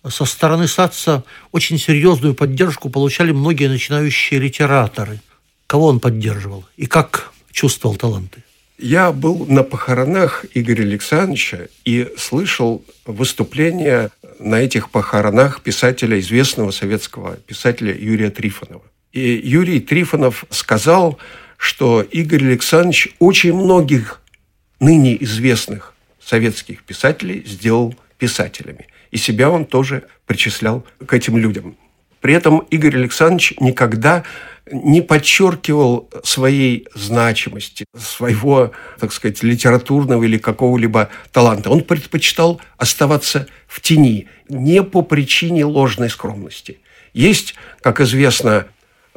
со 0.06 0.26
стороны 0.26 0.68
САЦа 0.68 1.24
очень 1.52 1.78
серьезную 1.78 2.34
поддержку 2.34 2.90
получали 2.90 3.32
многие 3.32 3.68
начинающие 3.68 4.40
литераторы. 4.40 5.20
Кого 5.66 5.86
он 5.86 6.00
поддерживал 6.00 6.66
и 6.76 6.86
как 6.86 7.32
чувствовал 7.50 7.96
таланты? 7.96 8.42
Я 8.78 9.10
был 9.10 9.46
на 9.46 9.62
похоронах 9.62 10.44
Игоря 10.52 10.82
Александровича 10.82 11.68
и 11.86 12.12
слышал 12.18 12.84
выступления 13.06 14.10
на 14.38 14.56
этих 14.56 14.90
похоронах 14.90 15.62
писателя, 15.62 16.18
известного 16.20 16.70
советского 16.72 17.36
писателя 17.36 17.96
Юрия 17.96 18.30
Трифонова. 18.30 18.82
И 19.12 19.40
Юрий 19.42 19.80
Трифонов 19.80 20.44
сказал, 20.50 21.18
что 21.56 22.02
Игорь 22.02 22.44
Александрович 22.44 23.14
очень 23.18 23.54
многих 23.54 24.20
ныне 24.78 25.22
известных 25.24 25.94
советских 26.20 26.82
писателей 26.82 27.44
сделал 27.46 27.94
писателями. 28.18 28.88
И 29.10 29.16
себя 29.16 29.48
он 29.48 29.64
тоже 29.64 30.02
причислял 30.26 30.84
к 31.06 31.14
этим 31.14 31.38
людям. 31.38 31.76
При 32.20 32.34
этом 32.34 32.58
Игорь 32.70 32.96
Александрович 32.96 33.54
никогда 33.58 34.24
не 34.70 35.00
подчеркивал 35.00 36.10
своей 36.24 36.88
значимости, 36.94 37.86
своего, 37.96 38.72
так 38.98 39.12
сказать, 39.12 39.42
литературного 39.42 40.24
или 40.24 40.38
какого-либо 40.38 41.08
таланта. 41.32 41.70
Он 41.70 41.82
предпочитал 41.82 42.60
оставаться 42.76 43.46
в 43.68 43.80
тени, 43.80 44.28
не 44.48 44.82
по 44.82 45.02
причине 45.02 45.64
ложной 45.64 46.10
скромности. 46.10 46.78
Есть, 47.12 47.54
как 47.80 48.00
известно, 48.00 48.66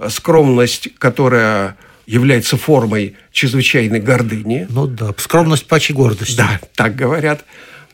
скромность, 0.09 0.89
которая 0.97 1.77
является 2.05 2.57
формой 2.57 3.15
чрезвычайной 3.31 3.99
гордыни. 3.99 4.67
Ну 4.69 4.87
да, 4.87 5.13
скромность 5.17 5.67
паче 5.67 5.93
гордости. 5.93 6.37
Да, 6.37 6.59
так 6.75 6.95
говорят. 6.95 7.43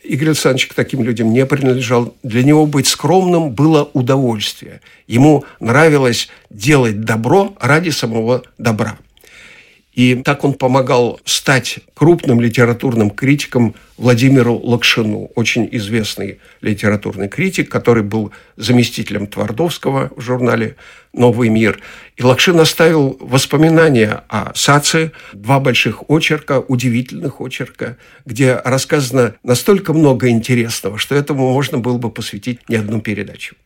Игорь 0.08 0.28
Александрович 0.28 0.68
к 0.68 0.74
таким 0.74 1.02
людям 1.02 1.32
не 1.32 1.44
принадлежал. 1.46 2.14
Для 2.22 2.42
него 2.42 2.66
быть 2.66 2.86
скромным 2.86 3.50
было 3.50 3.90
удовольствие. 3.92 4.80
Ему 5.06 5.44
нравилось 5.60 6.28
делать 6.50 7.02
добро 7.02 7.54
ради 7.60 7.90
самого 7.90 8.42
добра. 8.58 8.98
И 9.96 10.14
так 10.14 10.44
он 10.44 10.52
помогал 10.52 11.18
стать 11.24 11.78
крупным 11.94 12.38
литературным 12.38 13.08
критиком 13.08 13.74
Владимиру 13.96 14.54
Лакшину, 14.54 15.30
очень 15.34 15.70
известный 15.72 16.38
литературный 16.60 17.28
критик, 17.28 17.70
который 17.70 18.02
был 18.02 18.30
заместителем 18.56 19.26
Твардовского 19.26 20.10
в 20.14 20.20
журнале 20.20 20.76
«Новый 21.14 21.48
мир». 21.48 21.80
И 22.16 22.22
Лакшин 22.22 22.60
оставил 22.60 23.16
воспоминания 23.20 24.22
о 24.28 24.52
Саце, 24.54 25.12
два 25.32 25.60
больших 25.60 26.10
очерка, 26.10 26.60
удивительных 26.60 27.40
очерка, 27.40 27.96
где 28.26 28.54
рассказано 28.54 29.34
настолько 29.42 29.94
много 29.94 30.28
интересного, 30.28 30.98
что 30.98 31.14
этому 31.14 31.50
можно 31.54 31.78
было 31.78 31.96
бы 31.96 32.10
посвятить 32.10 32.68
не 32.68 32.76
одну 32.76 33.00
передачу. 33.00 33.56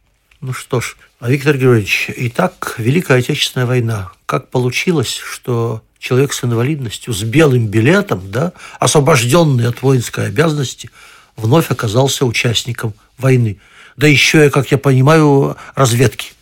Ну 0.41 0.53
что 0.53 0.81
ж, 0.81 0.97
а 1.19 1.29
Виктор 1.29 1.59
Георгиевич, 1.59 2.13
итак, 2.17 2.77
Великая 2.79 3.19
Отечественная 3.19 3.67
война. 3.67 4.13
Как 4.27 4.49
получилось, 4.49 5.17
что 5.17 5.83
человек 6.01 6.33
с 6.33 6.43
инвалидностью, 6.43 7.13
с 7.13 7.23
белым 7.23 7.69
билетом, 7.69 8.31
да, 8.31 8.53
освобожденный 8.81 9.69
от 9.69 9.83
воинской 9.83 10.27
обязанности, 10.27 10.91
вновь 11.37 11.71
оказался 11.71 12.27
участником 12.27 12.95
войны. 13.19 13.59
Да 13.97 14.09
еще 14.09 14.47
и, 14.47 14.51
как 14.51 14.71
я 14.71 14.79
понимаю, 14.79 15.57
разведки. 15.75 16.33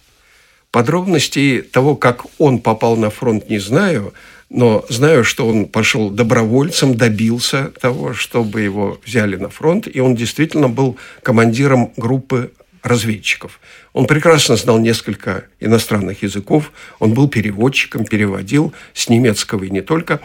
Подробностей 0.70 1.62
того, 1.62 1.96
как 1.96 2.24
он 2.38 2.60
попал 2.60 2.96
на 2.96 3.10
фронт, 3.10 3.50
не 3.50 3.58
знаю, 3.58 4.14
но 4.48 4.84
знаю, 4.88 5.24
что 5.24 5.46
он 5.46 5.66
пошел 5.66 6.10
добровольцем, 6.10 6.96
добился 6.96 7.72
того, 7.80 8.14
чтобы 8.14 8.60
его 8.60 9.00
взяли 9.04 9.36
на 9.36 9.48
фронт, 9.48 9.88
и 9.92 10.00
он 10.00 10.14
действительно 10.14 10.68
был 10.68 10.96
командиром 11.22 11.92
группы 11.96 12.52
разведчиков. 12.82 13.60
Он 13.92 14.06
прекрасно 14.06 14.56
знал 14.56 14.78
несколько 14.78 15.46
иностранных 15.60 16.22
языков, 16.22 16.72
он 16.98 17.14
был 17.14 17.28
переводчиком, 17.28 18.04
переводил 18.04 18.72
с 18.94 19.08
немецкого 19.08 19.64
и 19.64 19.70
не 19.70 19.80
только. 19.80 20.20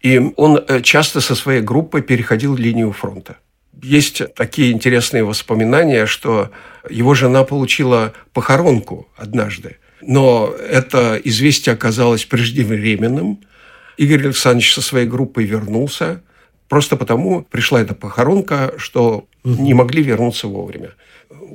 И 0.00 0.18
он 0.36 0.62
э, 0.68 0.82
часто 0.82 1.20
со 1.20 1.34
своей 1.34 1.60
группой 1.62 2.02
переходил 2.02 2.54
линию 2.54 2.92
фронта. 2.92 3.38
Есть 3.82 4.22
такие 4.34 4.72
интересные 4.72 5.24
воспоминания, 5.24 6.06
что 6.06 6.50
его 6.88 7.14
жена 7.14 7.44
получила 7.44 8.14
похоронку 8.32 9.08
однажды, 9.16 9.78
но 10.00 10.54
это 10.70 11.20
известие 11.24 11.74
оказалось 11.74 12.24
преждевременным. 12.24 13.40
Игорь 13.96 14.26
Александрович 14.26 14.74
со 14.74 14.82
своей 14.82 15.06
группой 15.06 15.44
вернулся, 15.44 16.22
просто 16.68 16.96
потому 16.96 17.42
пришла 17.42 17.80
эта 17.80 17.94
похоронка, 17.94 18.74
что 18.78 19.26
не 19.46 19.74
могли 19.74 20.02
вернуться 20.02 20.48
вовремя 20.48 20.90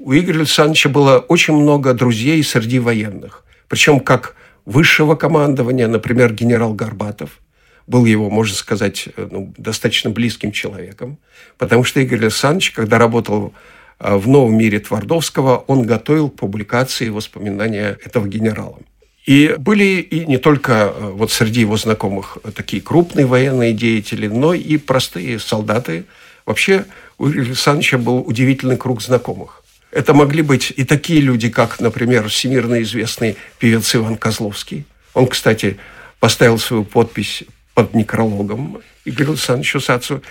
у 0.03 0.13
Игоря 0.13 0.39
Александровича 0.39 0.89
было 0.89 1.19
очень 1.19 1.53
много 1.53 1.93
друзей 1.93 2.43
среди 2.43 2.79
военных. 2.79 3.43
Причем 3.67 3.99
как 3.99 4.35
высшего 4.65 5.15
командования, 5.15 5.87
например, 5.87 6.33
генерал 6.33 6.73
Горбатов, 6.73 7.39
был 7.87 8.05
его, 8.05 8.29
можно 8.29 8.55
сказать, 8.55 9.09
ну, 9.17 9.53
достаточно 9.57 10.09
близким 10.09 10.51
человеком, 10.51 11.17
потому 11.57 11.83
что 11.83 11.99
Игорь 11.99 12.19
Александрович, 12.19 12.71
когда 12.71 12.97
работал 12.97 13.53
а, 13.99 14.17
в 14.17 14.27
«Новом 14.27 14.55
мире» 14.57 14.79
Твардовского, 14.79 15.57
он 15.67 15.83
готовил 15.83 16.29
публикации 16.29 17.09
воспоминания 17.09 17.97
этого 18.05 18.27
генерала. 18.27 18.77
И 19.25 19.55
были 19.57 19.99
и 19.99 20.25
не 20.25 20.37
только 20.37 20.85
а, 20.85 21.11
вот 21.11 21.31
среди 21.31 21.61
его 21.61 21.75
знакомых 21.75 22.37
такие 22.55 22.81
крупные 22.81 23.25
военные 23.25 23.73
деятели, 23.73 24.27
но 24.27 24.53
и 24.53 24.77
простые 24.77 25.39
солдаты. 25.39 26.05
Вообще 26.45 26.85
у 27.21 27.29
Игоря 27.29 27.49
Александровича 27.49 27.99
был 27.99 28.17
удивительный 28.17 28.77
круг 28.77 28.99
знакомых. 28.99 29.63
Это 29.91 30.15
могли 30.15 30.41
быть 30.41 30.73
и 30.75 30.83
такие 30.83 31.21
люди, 31.21 31.49
как, 31.49 31.79
например, 31.79 32.27
всемирно 32.29 32.81
известный 32.81 33.37
певец 33.59 33.93
Иван 33.95 34.17
Козловский. 34.17 34.85
Он, 35.13 35.27
кстати, 35.27 35.77
поставил 36.19 36.57
свою 36.57 36.83
подпись 36.83 37.43
под 37.75 37.93
некрологом 37.93 38.79
Игорю 39.05 39.33
Александровичу 39.33 39.79
Сацу. 39.79 40.23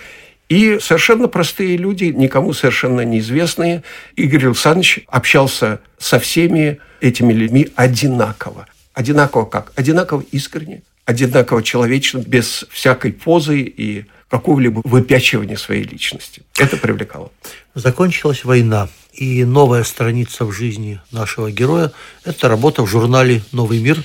И 0.49 0.79
совершенно 0.81 1.29
простые 1.29 1.77
люди, 1.77 2.05
никому 2.05 2.51
совершенно 2.51 3.01
неизвестные. 3.01 3.83
Игорь 4.17 4.47
Александрович 4.47 4.99
общался 5.07 5.79
со 5.97 6.19
всеми 6.19 6.79
этими 6.99 7.31
людьми 7.31 7.69
одинаково. 7.75 8.67
Одинаково 8.93 9.45
как? 9.45 9.71
Одинаково 9.77 10.25
искренне, 10.33 10.81
одинаково 11.05 11.63
человечно, 11.63 12.17
без 12.17 12.65
всякой 12.69 13.13
позы 13.13 13.61
и 13.61 14.07
какого-либо 14.31 14.81
выпячивания 14.85 15.57
своей 15.57 15.83
личности. 15.83 16.41
Это 16.57 16.77
привлекало. 16.77 17.31
Закончилась 17.75 18.43
война. 18.45 18.87
И 19.13 19.43
новая 19.43 19.83
страница 19.83 20.45
в 20.45 20.53
жизни 20.53 21.01
нашего 21.11 21.51
героя– 21.51 21.91
это 22.23 22.47
работа 22.47 22.81
в 22.81 22.87
журнале 22.87 23.43
«Новый 23.51 23.79
мир» 23.79 24.01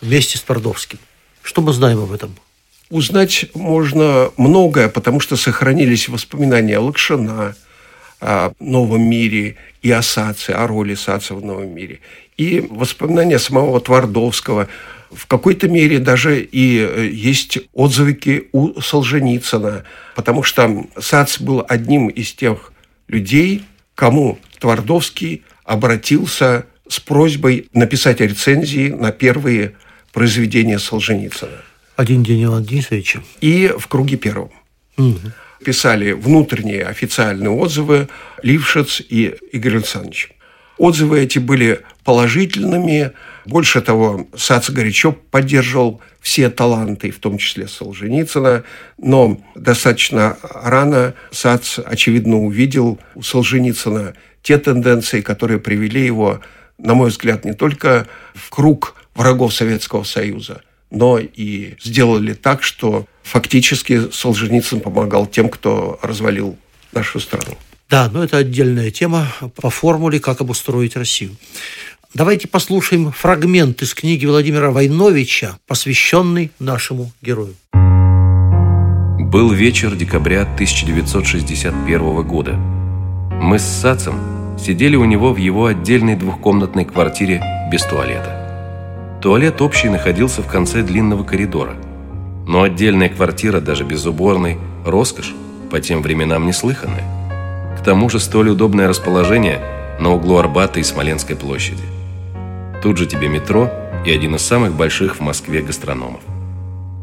вместе 0.00 0.38
с 0.38 0.42
Твардовским. 0.42 0.98
Что 1.42 1.60
мы 1.60 1.74
знаем 1.74 2.00
об 2.00 2.10
этом? 2.10 2.34
Узнать 2.88 3.46
можно 3.54 4.30
многое, 4.38 4.88
потому 4.88 5.20
что 5.20 5.36
сохранились 5.36 6.08
воспоминания 6.08 6.78
Лакшина 6.78 7.54
о 8.18 8.52
новом 8.58 9.02
мире 9.02 9.56
и 9.82 9.90
о 9.90 10.00
Саце, 10.00 10.52
о 10.52 10.66
роли 10.66 10.94
Саца 10.94 11.34
в 11.34 11.44
новом 11.44 11.74
мире. 11.74 12.00
И 12.38 12.66
воспоминания 12.70 13.38
самого 13.38 13.78
Твардовского, 13.80 14.68
В 15.10 15.26
какой-то 15.26 15.68
мере 15.68 15.98
даже 15.98 16.40
и 16.40 16.78
э, 16.78 17.08
есть 17.12 17.58
отзывы 17.72 18.48
у 18.52 18.80
Солженицына, 18.80 19.84
потому 20.14 20.42
что 20.42 20.86
Сац 20.98 21.38
был 21.38 21.64
одним 21.68 22.08
из 22.08 22.32
тех 22.32 22.72
людей, 23.08 23.64
кому 23.94 24.38
Твардовский 24.58 25.44
обратился 25.64 26.66
с 26.88 27.00
просьбой 27.00 27.68
написать 27.72 28.20
рецензии 28.20 28.88
на 28.88 29.12
первые 29.12 29.74
произведения 30.12 30.78
Солженицына. 30.78 31.62
Один 31.96 32.22
день 32.22 32.44
Ивана 32.44 32.64
Денисовича. 32.64 33.22
И 33.40 33.72
в 33.76 33.86
круге 33.86 34.16
первом. 34.16 34.50
Угу. 34.96 35.18
Писали 35.64 36.12
внутренние 36.12 36.84
официальные 36.84 37.50
отзывы 37.50 38.08
Лившиц 38.42 39.02
и 39.08 39.34
Игорь 39.52 39.76
Александрович. 39.76 40.30
Отзывы 40.78 41.20
эти 41.20 41.38
были 41.38 41.80
положительными. 42.06 43.10
Больше 43.46 43.80
того, 43.80 44.28
Сац 44.36 44.70
горячо 44.70 45.12
поддерживал 45.12 46.00
все 46.20 46.48
таланты, 46.50 47.10
в 47.10 47.18
том 47.18 47.36
числе 47.36 47.66
Солженицына, 47.66 48.62
но 48.96 49.40
достаточно 49.56 50.38
рано 50.42 51.14
Сац, 51.32 51.80
очевидно, 51.84 52.36
увидел 52.38 53.00
у 53.16 53.22
Солженицына 53.22 54.14
те 54.42 54.58
тенденции, 54.58 55.20
которые 55.20 55.58
привели 55.58 56.06
его, 56.06 56.40
на 56.78 56.94
мой 56.94 57.10
взгляд, 57.10 57.44
не 57.44 57.54
только 57.54 58.06
в 58.34 58.50
круг 58.50 58.94
врагов 59.16 59.52
Советского 59.52 60.04
Союза, 60.04 60.62
но 60.92 61.18
и 61.18 61.74
сделали 61.82 62.34
так, 62.34 62.62
что 62.62 63.06
фактически 63.24 64.12
Солженицын 64.12 64.80
помогал 64.80 65.26
тем, 65.26 65.48
кто 65.48 65.98
развалил 66.02 66.56
нашу 66.92 67.18
страну. 67.18 67.56
Да, 67.88 68.10
но 68.12 68.24
это 68.24 68.38
отдельная 68.38 68.90
тема 68.90 69.32
по 69.54 69.70
формуле 69.70 70.18
«Как 70.18 70.40
обустроить 70.40 70.96
Россию». 70.96 71.36
Давайте 72.16 72.48
послушаем 72.48 73.12
фрагмент 73.12 73.82
из 73.82 73.92
книги 73.92 74.24
Владимира 74.24 74.70
Войновича, 74.70 75.58
посвященный 75.66 76.50
нашему 76.58 77.12
герою. 77.20 77.54
Был 79.20 79.52
вечер 79.52 79.94
декабря 79.94 80.42
1961 80.42 82.22
года. 82.22 82.54
Мы 82.54 83.58
с 83.58 83.64
Сацем 83.64 84.56
сидели 84.58 84.96
у 84.96 85.04
него 85.04 85.34
в 85.34 85.36
его 85.36 85.66
отдельной 85.66 86.16
двухкомнатной 86.16 86.86
квартире 86.86 87.42
без 87.70 87.82
туалета. 87.84 89.18
Туалет 89.20 89.60
общий 89.60 89.90
находился 89.90 90.40
в 90.42 90.46
конце 90.46 90.82
длинного 90.82 91.22
коридора. 91.22 91.76
Но 92.46 92.62
отдельная 92.62 93.10
квартира, 93.10 93.60
даже 93.60 93.84
без 93.84 94.06
уборной, 94.06 94.56
роскошь, 94.86 95.34
по 95.70 95.80
тем 95.80 96.00
временам 96.00 96.46
неслыханная 96.46 97.16
тому 97.86 98.08
же 98.08 98.18
столь 98.18 98.48
удобное 98.48 98.88
расположение 98.88 99.60
на 100.00 100.12
углу 100.12 100.38
Арбата 100.38 100.80
и 100.80 100.82
Смоленской 100.82 101.36
площади. 101.36 101.95
Тут 102.86 102.98
же 102.98 103.06
тебе 103.06 103.26
метро 103.26 103.68
и 104.04 104.12
один 104.12 104.36
из 104.36 104.42
самых 104.42 104.72
больших 104.76 105.16
в 105.16 105.20
Москве 105.20 105.60
гастрономов. 105.60 106.20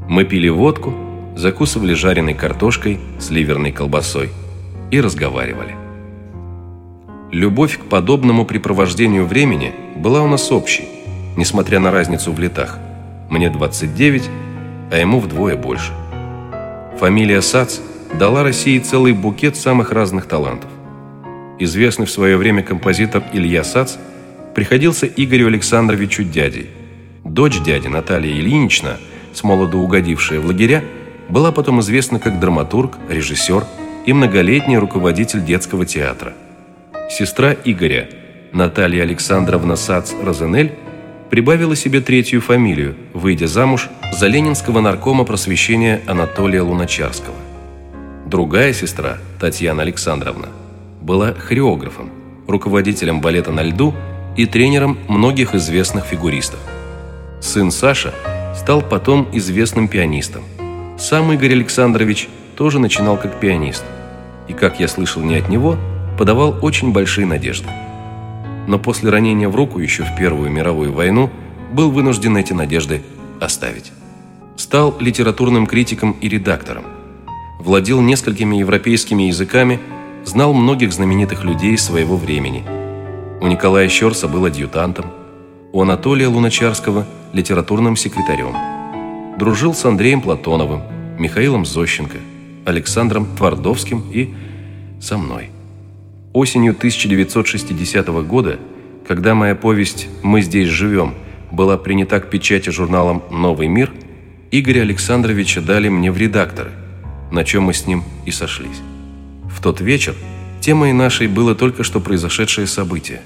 Мы 0.08 0.24
пили 0.24 0.48
водку, 0.48 0.94
закусывали 1.36 1.94
жареной 1.94 2.36
картошкой 2.36 3.02
с 3.20 3.30
ливерной 3.32 3.74
колбасой 3.74 4.30
и 4.92 5.02
разговаривали. 5.02 5.76
Любовь 7.34 7.80
к 7.80 7.82
подобному 7.82 8.46
препровождению 8.46 9.26
времени 9.26 9.74
была 9.98 10.22
у 10.22 10.28
нас 10.30 10.54
общей, 10.54 10.88
несмотря 11.36 11.82
на 11.82 11.92
разницу 11.92 12.32
в 12.32 12.40
летах. 12.40 12.80
Мне 13.30 13.50
29, 13.50 14.30
а 14.90 14.98
ему 14.98 15.20
вдвое 15.20 15.58
больше. 15.58 15.92
Фамилия 16.98 17.42
Сац 17.42 17.80
дала 18.18 18.44
России 18.44 18.80
целый 18.80 19.12
букет 19.12 19.58
самых 19.58 19.92
разных 19.92 20.28
талантов 20.28 20.70
известный 21.60 22.06
в 22.06 22.12
свое 22.12 22.38
время 22.38 22.64
композитор 22.64 23.24
Илья 23.34 23.64
Сац, 23.64 23.96
приходился 24.54 25.08
Игорю 25.08 25.48
Александровичу 25.48 26.24
дядей. 26.24 26.70
Дочь 27.24 27.62
дяди 27.62 27.88
Наталья 27.88 28.32
Ильинична, 28.32 28.98
с 29.34 29.44
молоду 29.44 29.80
угодившая 29.80 30.40
в 30.40 30.46
лагеря, 30.46 30.84
была 31.30 31.52
потом 31.52 31.80
известна 31.80 32.20
как 32.20 32.40
драматург, 32.40 32.98
режиссер 33.10 33.66
и 34.06 34.14
многолетний 34.14 34.78
руководитель 34.78 35.44
детского 35.44 35.86
театра. 35.86 36.34
Сестра 37.10 37.56
Игоря, 37.66 38.10
Наталья 38.52 39.04
Александровна 39.04 39.76
Сац-Розенель, 39.76 40.74
прибавила 41.30 41.76
себе 41.76 42.02
третью 42.02 42.42
фамилию, 42.42 42.96
выйдя 43.14 43.48
замуж 43.48 43.90
за 44.12 44.28
ленинского 44.28 44.82
наркома 44.82 45.24
просвещения 45.24 46.02
Анатолия 46.06 46.62
Луначарского. 46.62 47.36
Другая 48.28 48.74
сестра, 48.74 49.18
Татьяна 49.40 49.82
Александровна, 49.82 50.50
была 51.02 51.34
хореографом, 51.34 52.12
руководителем 52.48 53.22
балета 53.22 53.52
на 53.52 53.64
льду 53.64 53.96
и 54.36 54.46
тренером 54.46 54.98
многих 55.08 55.56
известных 55.56 56.06
фигуристов. 56.06 56.60
Сын 57.42 57.72
Саша 57.72 58.14
стал 58.56 58.82
потом 58.82 59.28
известным 59.34 59.88
пианистом. 59.88 60.44
Сам 60.98 61.32
Игорь 61.34 61.54
Александрович 61.54 62.30
тоже 62.56 62.80
начинал 62.80 63.18
как 63.18 63.40
пианист. 63.40 63.84
И, 64.48 64.54
как 64.54 64.80
я 64.80 64.88
слышал 64.88 65.22
не 65.22 65.36
от 65.36 65.50
него, 65.50 65.78
подавал 66.18 66.56
очень 66.62 66.92
большие 66.92 67.26
надежды. 67.26 67.70
Но 68.68 68.80
после 68.80 69.10
ранения 69.10 69.50
в 69.50 69.56
руку 69.56 69.80
еще 69.80 70.04
в 70.04 70.16
Первую 70.18 70.50
мировую 70.50 70.94
войну 70.94 71.30
был 71.72 71.92
вынужден 71.92 72.38
эти 72.38 72.54
надежды 72.54 73.02
оставить. 73.42 73.92
Стал 74.56 74.96
литературным 75.00 75.66
критиком 75.66 76.12
и 76.22 76.30
редактором. 76.30 76.86
Владел 77.60 78.02
несколькими 78.02 78.58
европейскими 78.58 79.24
языками– 79.24 79.80
знал 80.26 80.54
многих 80.54 80.94
знаменитых 80.94 81.44
людей 81.44 81.78
своего 81.78 82.18
времени. 82.18 82.64
У 83.44 83.48
Николая 83.48 83.90
Щерса 83.90 84.30
был 84.30 84.46
адъютантом, 84.46 85.12
у 85.74 85.82
Анатолия 85.82 86.28
Луначарского– 86.28 87.06
литературным 87.34 87.98
секретарем. 87.98 88.56
Дружил 89.38 89.74
с 89.74 89.84
Андреем 89.84 90.22
Платоновым, 90.22 90.84
Михаилом 91.20 91.66
Зощенко, 91.66 92.20
Александром 92.64 93.28
Твардовским 93.36 94.02
и 94.14 94.34
со 95.02 95.18
мной. 95.18 95.50
Осенью 96.32 96.72
1960 96.72 98.08
года, 98.26 98.60
когда 99.06 99.36
моя 99.36 99.56
повесть 99.56 100.08
«Мы 100.22 100.42
здесь 100.42 100.70
живем» 100.70 101.14
была 101.52 101.78
принята 101.78 102.22
к 102.22 102.30
печати 102.30 102.70
журналом 102.70 103.24
«Новый 103.30 103.68
мир», 103.68 103.92
Игоря 104.52 104.84
Александровича 104.84 105.60
дали 105.60 105.90
мне 105.90 106.14
в 106.14 106.18
редакторы, 106.18 106.72
на 107.30 107.44
чем 107.44 107.64
мы 107.64 107.74
с 107.74 107.88
ним 107.88 108.06
и 108.26 108.32
сошлись. 108.32 108.80
В 109.52 109.62
тот 109.62 109.82
вечер 109.82 110.16
темой 110.64 110.94
нашей 110.94 111.28
было 111.28 111.56
только 111.56 111.84
что 111.84 112.00
произошедшее 112.00 112.68
событие. 112.68 113.22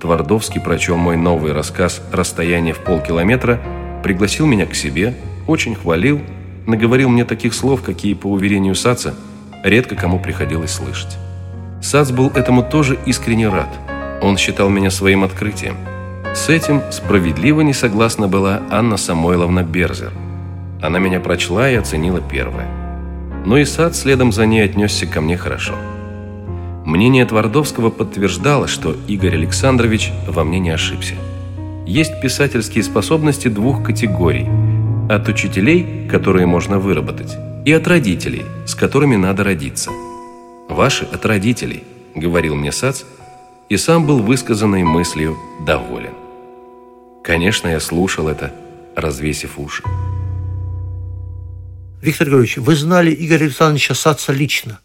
Твардовский 0.00 0.60
прочел 0.60 0.96
мой 0.96 1.16
новый 1.16 1.52
рассказ 1.52 2.02
«Расстояние 2.10 2.74
в 2.74 2.78
полкилометра», 2.78 3.62
пригласил 4.02 4.46
меня 4.46 4.66
к 4.66 4.74
себе, 4.74 5.14
очень 5.46 5.76
хвалил, 5.76 6.20
наговорил 6.66 7.08
мне 7.08 7.24
таких 7.24 7.54
слов, 7.54 7.82
какие, 7.82 8.14
по 8.14 8.26
уверению 8.26 8.74
Саца, 8.74 9.14
редко 9.62 9.94
кому 9.94 10.18
приходилось 10.18 10.72
слышать. 10.72 11.16
Сац 11.80 12.10
был 12.10 12.30
этому 12.34 12.64
тоже 12.64 12.98
искренне 13.06 13.48
рад. 13.48 13.68
Он 14.20 14.36
считал 14.36 14.68
меня 14.68 14.90
своим 14.90 15.22
открытием. 15.22 15.76
С 16.34 16.48
этим 16.48 16.82
справедливо 16.90 17.60
не 17.60 17.74
согласна 17.74 18.26
была 18.26 18.60
Анна 18.70 18.96
Самойловна 18.96 19.62
Берзер. 19.62 20.12
Она 20.82 20.98
меня 20.98 21.20
прочла 21.20 21.70
и 21.70 21.76
оценила 21.76 22.20
первое 22.20 22.82
но 23.44 23.58
и 23.58 23.64
сад 23.64 23.96
следом 23.96 24.32
за 24.32 24.46
ней 24.46 24.64
отнесся 24.64 25.06
ко 25.06 25.20
мне 25.20 25.36
хорошо. 25.36 25.74
Мнение 26.92 27.24
Твардовского 27.24 27.88
подтверждало, 27.88 28.68
что 28.68 28.94
Игорь 29.08 29.36
Александрович 29.36 30.12
во 30.28 30.44
мне 30.44 30.58
не 30.58 30.68
ошибся. 30.68 31.14
Есть 31.86 32.20
писательские 32.20 32.84
способности 32.84 33.48
двух 33.48 33.82
категорий– 33.82 34.46
от 35.08 35.26
учителей, 35.26 36.06
которые 36.06 36.44
можно 36.44 36.78
выработать, 36.78 37.34
и 37.64 37.72
от 37.72 37.88
родителей, 37.88 38.42
с 38.66 38.74
которыми 38.74 39.16
надо 39.16 39.42
родиться. 39.42 39.90
«Ваши 40.68 41.06
от 41.06 41.24
родителей»,– 41.24 41.82
говорил 42.14 42.56
мне 42.56 42.72
Сац, 42.72 43.04
и 43.70 43.78
сам 43.78 44.06
был 44.06 44.18
высказанной 44.18 44.82
мыслью 44.82 45.38
доволен. 45.64 46.12
Конечно, 47.24 47.68
я 47.68 47.80
слушал 47.80 48.28
это, 48.28 48.52
развесив 48.94 49.58
уши. 49.58 49.82
Виктор 52.02 52.26
Григорьевич, 52.26 52.58
вы 52.58 52.76
знали 52.76 53.16
Игоря 53.18 53.44
Александровича 53.44 53.94
Саца 53.94 54.30
лично. 54.30 54.80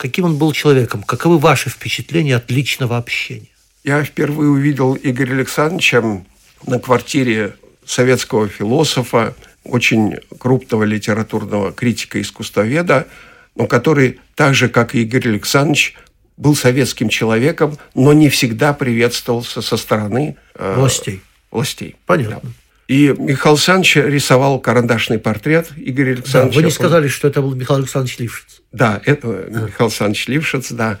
Каким 0.00 0.24
он 0.24 0.38
был 0.38 0.52
человеком? 0.52 1.02
Каковы 1.02 1.38
ваши 1.38 1.68
впечатления 1.68 2.36
от 2.36 2.50
личного 2.50 2.96
общения? 2.96 3.50
Я 3.84 4.02
впервые 4.02 4.48
увидел 4.48 4.96
Игоря 4.96 5.34
Александровича 5.34 6.24
на 6.66 6.78
квартире 6.78 7.56
советского 7.84 8.48
философа, 8.48 9.34
очень 9.62 10.16
крупного 10.38 10.84
литературного 10.84 11.70
критика 11.72 12.18
искусствоведа, 12.18 13.08
но 13.54 13.66
который 13.66 14.20
так 14.36 14.54
же, 14.54 14.70
как 14.70 14.94
и 14.94 15.02
Игорь 15.02 15.28
Александрович, 15.28 15.94
был 16.38 16.56
советским 16.56 17.10
человеком, 17.10 17.76
но 17.94 18.14
не 18.14 18.30
всегда 18.30 18.72
приветствовался 18.72 19.60
со 19.60 19.76
стороны 19.76 20.34
э, 20.54 20.76
властей. 20.78 21.20
властей. 21.50 21.96
Понятно. 22.06 22.40
Да. 22.42 22.48
И 22.90 23.14
Михаил 23.16 23.54
Александрович 23.54 23.94
рисовал 23.94 24.58
карандашный 24.58 25.20
портрет 25.20 25.68
Игоря 25.76 26.14
Александровича. 26.14 26.54
Да, 26.54 26.56
вы 26.56 26.62
не 26.64 26.72
сказали, 26.72 27.06
что 27.06 27.28
это 27.28 27.40
был 27.40 27.54
Михаил 27.54 27.78
Александрович 27.78 28.18
Лившиц. 28.18 28.62
Да, 28.72 29.00
это 29.04 29.28
а. 29.28 29.48
Михаил 29.48 29.86
Александрович 29.86 30.26
Лившиц, 30.26 30.72
да. 30.72 30.98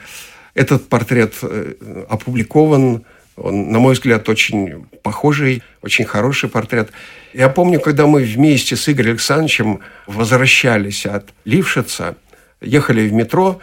Этот 0.54 0.88
портрет 0.88 1.34
э, 1.42 2.04
опубликован 2.08 3.02
Он, 3.34 3.72
на 3.72 3.80
мой 3.80 3.94
взгляд, 3.94 4.28
очень 4.28 4.86
похожий, 5.02 5.64
очень 5.82 6.04
хороший 6.04 6.48
портрет. 6.48 6.90
Я 7.32 7.48
помню, 7.48 7.80
когда 7.80 8.06
мы 8.06 8.22
вместе 8.22 8.76
с 8.76 8.88
Игорем 8.88 9.14
Александровичем 9.14 9.80
возвращались 10.06 11.06
от 11.06 11.30
Лившица, 11.44 12.14
ехали 12.60 13.08
в 13.08 13.12
метро, 13.12 13.58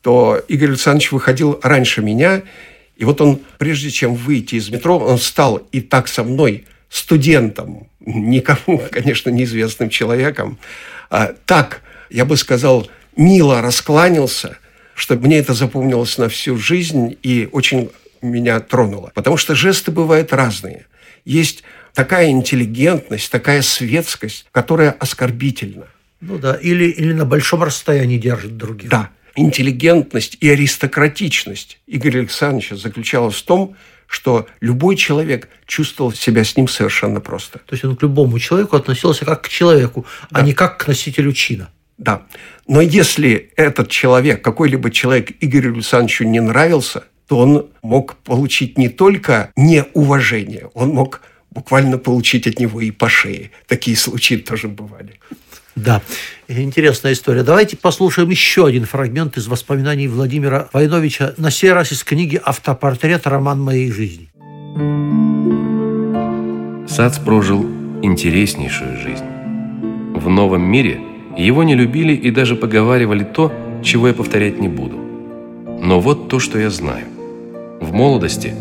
то 0.00 0.40
Игорь 0.46 0.68
Александрович 0.68 1.10
выходил 1.10 1.58
раньше 1.60 2.02
меня, 2.02 2.42
и 2.94 3.04
вот 3.04 3.20
он, 3.20 3.40
прежде 3.58 3.90
чем 3.90 4.14
выйти 4.14 4.54
из 4.54 4.70
метро, 4.70 4.96
он 4.96 5.18
встал 5.18 5.56
и 5.72 5.80
так 5.80 6.06
со 6.06 6.22
мной, 6.22 6.66
студентом, 6.94 7.88
никому, 8.00 8.78
конечно, 8.90 9.30
неизвестным 9.30 9.90
человеком, 9.90 10.58
а 11.10 11.34
так, 11.44 11.82
я 12.08 12.24
бы 12.24 12.36
сказал, 12.36 12.88
мило 13.16 13.60
раскланялся, 13.60 14.58
что 14.94 15.16
мне 15.16 15.38
это 15.38 15.54
запомнилось 15.54 16.18
на 16.18 16.28
всю 16.28 16.56
жизнь 16.56 17.18
и 17.22 17.48
очень 17.50 17.90
меня 18.22 18.60
тронуло. 18.60 19.10
Потому 19.14 19.36
что 19.36 19.54
жесты 19.54 19.90
бывают 19.90 20.32
разные. 20.32 20.86
Есть 21.24 21.64
такая 21.94 22.28
интеллигентность, 22.28 23.30
такая 23.30 23.62
светскость, 23.62 24.46
которая 24.52 24.92
оскорбительна. 24.92 25.88
Ну 26.20 26.38
да, 26.38 26.54
или, 26.54 26.84
или 26.84 27.12
на 27.12 27.24
большом 27.24 27.64
расстоянии 27.64 28.18
держит 28.18 28.56
других. 28.56 28.88
Да, 28.88 29.10
интеллигентность 29.34 30.38
и 30.40 30.48
аристократичность 30.48 31.80
Игоря 31.86 32.20
Александровича 32.20 32.76
заключалась 32.76 33.34
в 33.34 33.42
том, 33.42 33.76
что 34.14 34.46
любой 34.60 34.94
человек 34.94 35.48
чувствовал 35.66 36.12
себя 36.12 36.44
с 36.44 36.56
ним 36.56 36.68
совершенно 36.68 37.20
просто. 37.20 37.58
То 37.58 37.72
есть 37.72 37.84
он 37.84 37.96
к 37.96 38.02
любому 38.02 38.38
человеку 38.38 38.76
относился 38.76 39.24
как 39.24 39.42
к 39.42 39.48
человеку, 39.48 40.06
а 40.30 40.34
да. 40.34 40.40
а 40.40 40.42
не 40.44 40.52
как 40.52 40.78
к 40.78 40.86
носителю 40.86 41.32
чина. 41.32 41.70
Да. 41.98 42.22
Но 42.68 42.80
если 42.80 43.50
этот 43.56 43.88
человек, 43.90 44.40
какой-либо 44.40 44.92
человек 44.92 45.32
Игорю 45.40 45.74
Александровичу 45.74 46.24
не 46.24 46.40
нравился, 46.40 47.02
то 47.26 47.38
он 47.38 47.66
мог 47.82 48.14
получить 48.18 48.78
не 48.78 48.88
только 48.88 49.50
неуважение, 49.56 50.70
он 50.74 50.90
мог 50.90 51.20
буквально 51.50 51.98
получить 51.98 52.46
от 52.46 52.60
него 52.60 52.80
и 52.80 52.92
по 52.92 53.08
шее. 53.08 53.50
Такие 53.66 53.96
случаи 53.96 54.36
тоже 54.36 54.68
бывали. 54.68 55.18
Да, 55.76 56.02
интересная 56.46 57.14
история. 57.14 57.42
Давайте 57.42 57.76
послушаем 57.76 58.30
еще 58.30 58.66
один 58.66 58.84
фрагмент 58.84 59.36
из 59.36 59.48
воспоминаний 59.48 60.06
Владимира 60.06 60.68
Войновича, 60.72 61.34
на 61.36 61.50
сей 61.50 61.72
раз 61.72 61.90
из 61.90 62.04
книги 62.04 62.40
«Автопортрет. 62.42 63.26
Роман 63.26 63.60
моей 63.60 63.90
жизни». 63.90 64.28
Сац 66.88 67.18
прожил 67.18 67.66
интереснейшую 68.02 68.98
жизнь. 68.98 69.24
В 70.14 70.28
новом 70.28 70.62
мире 70.62 71.00
его 71.36 71.64
не 71.64 71.74
любили 71.74 72.14
и 72.14 72.30
даже 72.30 72.54
поговаривали 72.54 73.24
то, 73.24 73.52
чего 73.82 74.06
я 74.06 74.14
повторять 74.14 74.60
не 74.60 74.68
буду. 74.68 74.96
Но 75.82 76.00
вот 76.00 76.28
то, 76.28 76.38
что 76.38 76.58
я 76.58 76.70
знаю. 76.70 77.06
В 77.80 77.92
молодости 77.92 78.54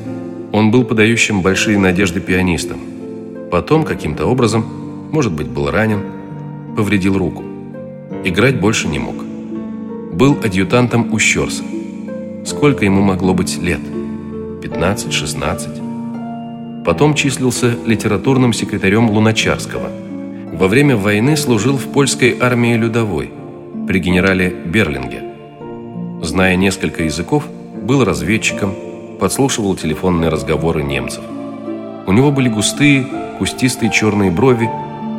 он 0.52 0.72
был 0.72 0.84
подающим 0.84 1.42
большие 1.42 1.78
надежды 1.78 2.22
пианистом. 2.22 2.80
Потом 3.52 3.84
каким-то 3.84 4.26
образом, 4.26 4.66
может 5.12 5.32
быть, 5.32 5.48
был 5.48 5.70
ранен, 5.70 6.02
повредил 6.76 7.18
руку. 7.18 7.44
Играть 8.24 8.60
больше 8.60 8.88
не 8.88 9.00
мог. 9.00 9.16
Был 10.14 10.38
адъютантом 10.44 11.14
у 11.14 11.20
Щерса. 11.20 11.64
Сколько 12.46 12.86
ему 12.86 13.02
могло 13.02 13.34
быть 13.34 13.62
лет? 13.62 13.82
15-16. 14.62 16.84
Потом 16.86 17.14
числился 17.14 17.76
литературным 17.86 18.54
секретарем 18.54 19.10
Луначарского. 19.10 19.90
Во 20.54 20.68
время 20.68 20.98
войны 20.98 21.38
служил 21.38 21.78
в 21.78 21.92
польской 21.92 22.38
армии 22.40 22.76
Людовой 22.76 23.32
при 23.88 24.00
генерале 24.00 24.50
Берлинге. 24.50 25.24
Зная 26.22 26.56
несколько 26.56 27.04
языков, 27.04 27.44
был 27.82 28.06
разведчиком, 28.06 28.76
подслушивал 29.20 29.76
телефонные 29.76 30.30
разговоры 30.30 30.84
немцев. 30.84 31.24
У 32.08 32.12
него 32.12 32.32
были 32.32 32.50
густые, 32.50 33.06
кустистые 33.40 33.92
черные 33.92 34.32
брови 34.32 34.70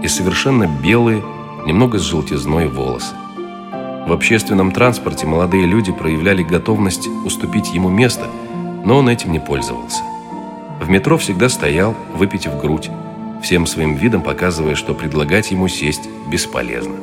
и 0.02 0.08
совершенно 0.08 0.68
белые, 0.82 1.22
немного 1.66 1.98
с 1.98 2.02
желтизной 2.02 2.68
волосы. 2.68 3.14
В 4.06 4.12
общественном 4.12 4.70
транспорте 4.70 5.26
молодые 5.26 5.66
люди 5.66 5.90
проявляли 5.90 6.42
готовность 6.42 7.08
уступить 7.24 7.72
ему 7.72 7.88
место, 7.88 8.26
но 8.84 8.98
он 8.98 9.08
этим 9.08 9.32
не 9.32 9.38
пользовался. 9.38 10.02
В 10.80 10.90
метро 10.90 11.16
всегда 11.16 11.48
стоял, 11.48 11.94
выпитив 12.14 12.60
грудь, 12.60 12.90
всем 13.42 13.66
своим 13.66 13.94
видом 13.94 14.22
показывая, 14.22 14.74
что 14.74 14.92
предлагать 14.92 15.50
ему 15.50 15.68
сесть 15.68 16.08
бесполезно. 16.30 16.96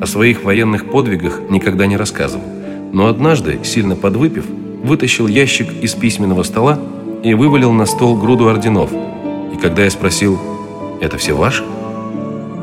О 0.00 0.06
своих 0.06 0.42
военных 0.42 0.90
подвигах 0.90 1.42
никогда 1.48 1.86
не 1.86 1.96
рассказывал, 1.96 2.44
но 2.92 3.06
однажды, 3.06 3.60
сильно 3.62 3.94
подвыпив, 3.94 4.44
вытащил 4.82 5.28
ящик 5.28 5.68
из 5.82 5.94
письменного 5.94 6.42
стола 6.42 6.80
и 7.22 7.34
вывалил 7.34 7.72
на 7.72 7.86
стол 7.86 8.16
груду 8.16 8.48
орденов. 8.48 8.90
И 9.54 9.56
когда 9.60 9.84
я 9.84 9.90
спросил 9.90 10.40
«Это 11.00 11.18
все 11.18 11.34
ваше?», 11.36 11.62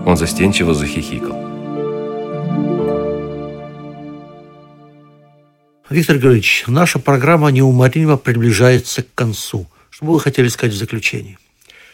он 0.10 0.18
застенчиво 0.18 0.74
захихикал. 0.74 1.38
Виктор 5.90 6.18
Григорьевич, 6.18 6.66
наша 6.68 7.00
программа 7.00 7.50
неумолимо 7.50 8.18
приближается 8.18 9.04
к 9.04 9.14
концу. 9.16 9.68
Что 9.90 10.06
бы 10.06 10.14
вы 10.14 10.20
хотели 10.20 10.48
сказать 10.48 10.74
в 10.76 10.78
заключении? 10.78 11.38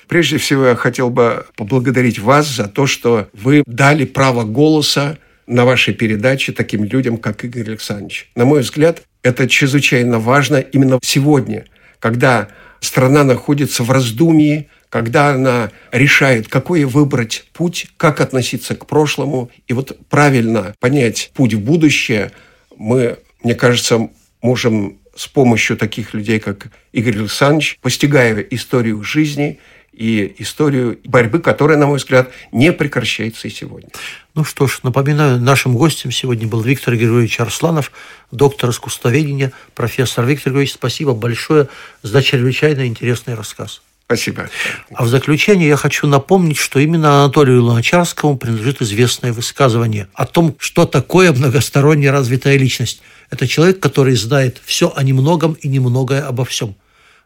Прежде 0.07 0.37
всего, 0.37 0.65
я 0.65 0.75
хотел 0.75 1.09
бы 1.09 1.45
поблагодарить 1.55 2.19
вас 2.19 2.47
за 2.47 2.67
то, 2.67 2.87
что 2.87 3.29
вы 3.33 3.63
дали 3.65 4.05
право 4.05 4.43
голоса 4.43 5.17
на 5.47 5.65
вашей 5.65 5.93
передаче 5.93 6.51
таким 6.51 6.83
людям, 6.83 7.17
как 7.17 7.43
Игорь 7.43 7.69
Александрович. 7.69 8.29
На 8.35 8.45
мой 8.45 8.61
взгляд, 8.61 9.01
это 9.23 9.47
чрезвычайно 9.47 10.19
важно 10.19 10.57
именно 10.57 10.99
сегодня, 11.01 11.65
когда 11.99 12.49
страна 12.81 13.23
находится 13.23 13.83
в 13.83 13.91
раздумии, 13.91 14.69
когда 14.89 15.29
она 15.29 15.71
решает, 15.91 16.47
какой 16.47 16.83
выбрать 16.85 17.45
путь, 17.53 17.87
как 17.97 18.21
относиться 18.21 18.75
к 18.75 18.85
прошлому. 18.85 19.49
И 19.67 19.73
вот 19.73 19.97
правильно 20.09 20.73
понять 20.79 21.31
путь 21.33 21.53
в 21.53 21.59
будущее 21.59 22.31
мы, 22.77 23.19
мне 23.43 23.55
кажется, 23.55 24.09
можем 24.41 24.99
с 25.15 25.27
помощью 25.27 25.77
таких 25.77 26.13
людей, 26.13 26.39
как 26.39 26.67
Игорь 26.91 27.19
Александрович, 27.19 27.79
постигая 27.81 28.39
историю 28.39 29.03
жизни– 29.03 29.59
и 29.95 30.35
историю 30.39 30.99
борьбы, 31.05 31.39
которая, 31.39 31.77
на 31.77 31.87
мой 31.87 31.97
взгляд, 31.97 32.29
не 32.51 32.73
прекращается 32.73 33.47
и 33.47 33.51
сегодня. 33.51 33.89
Ну 34.33 34.43
что 34.43 34.67
ж, 34.67 34.81
напоминаю, 34.83 35.39
нашим 35.39 35.75
гостем 35.75 36.11
сегодня 36.11 36.47
был 36.47 36.61
Виктор 36.61 36.95
Григорьевич 36.95 37.39
Арсланов, 37.39 37.91
доктор 38.31 38.71
искусствоведения, 38.71 39.53
профессор 39.73 40.25
Виктор 40.25 40.51
Григорьевич, 40.51 40.73
спасибо 40.73 41.13
большое 41.13 41.69
за 42.03 42.21
чрезвычайно 42.21 42.85
интересный 42.85 43.35
рассказ. 43.35 43.81
Спасибо. 44.05 44.49
А 44.93 45.03
в 45.03 45.07
заключение 45.07 45.67
я 45.67 45.77
хочу 45.77 46.05
напомнить, 46.05 46.57
что 46.57 46.79
именно 46.79 47.23
Анатолию 47.23 47.63
Луначарскому 47.63 48.37
принадлежит 48.37 48.79
известное 48.83 49.33
высказывание 49.33 50.07
о 50.13 50.27
том, 50.27 50.55
что 50.59 50.85
такое 50.85 51.31
многосторонне 51.33 52.11
развитая 52.11 52.57
личность. 52.57 53.01
Это 53.31 53.47
человек, 53.47 53.79
который 53.79 54.15
знает 54.15 54.61
все 54.63 54.93
о 54.95 55.01
немногом 55.01 55.53
и 55.53 55.67
немногое 55.67 56.23
обо 56.23 56.45
всем. 56.45 56.75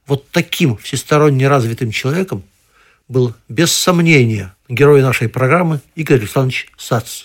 Вот 0.08 0.30
таким 0.32 0.78
всесторонне 0.78 1.50
развитым 1.50 1.92
человеком 1.92 2.44
был 3.10 3.34
без 3.50 3.74
сомнения 3.74 4.56
герой 4.70 5.02
нашей 5.02 5.28
программы 5.28 5.82
Игорь 5.96 6.20
Александрович 6.20 6.70
Сац. 6.78 7.24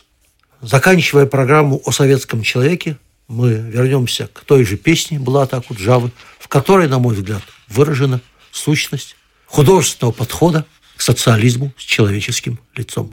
Заканчивая 0.63 1.27
программу 1.27 1.81
о 1.85 1.93
советском 1.93 2.43
человеке, 2.43 2.97
мы 3.29 3.53
вернемся 3.53 4.27
к 4.27 4.41
той 4.41 4.65
же 4.65 4.77
песне 4.77 5.21
Блата 5.21 5.59
Акуджавы, 5.59 6.11
в 6.41 6.49
которой, 6.49 6.89
на 6.89 6.99
мой 6.99 7.15
взгляд, 7.15 7.43
выражена 7.69 8.21
сущность 8.51 9.15
художественного 9.47 10.13
подхода 10.13 10.65
к 10.97 11.01
социализму 11.01 11.73
с 11.77 11.83
человеческим 11.83 12.59
лицом. 12.77 13.11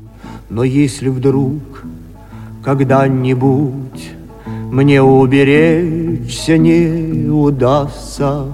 Но 0.49 0.63
если 0.63 1.09
вдруг 1.09 1.83
когда-нибудь 2.63 4.11
мне 4.45 5.01
уберечься 5.01 6.57
не 6.57 7.29
удастся, 7.29 8.45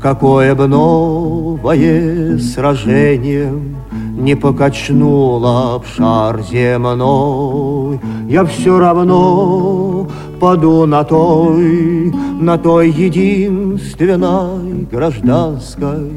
Какое 0.00 0.54
бы 0.54 0.66
новое 0.66 2.38
сражение 2.38 3.52
Не 3.92 4.34
покачнуло 4.34 5.78
в 5.78 5.86
шар 5.94 6.42
земной, 6.42 8.00
Я 8.26 8.46
все 8.46 8.78
равно 8.78 9.89
паду 10.40 10.86
на 10.86 11.04
той, 11.04 12.12
На 12.40 12.56
той 12.56 12.90
единственной 12.90 14.86
гражданской, 14.90 16.10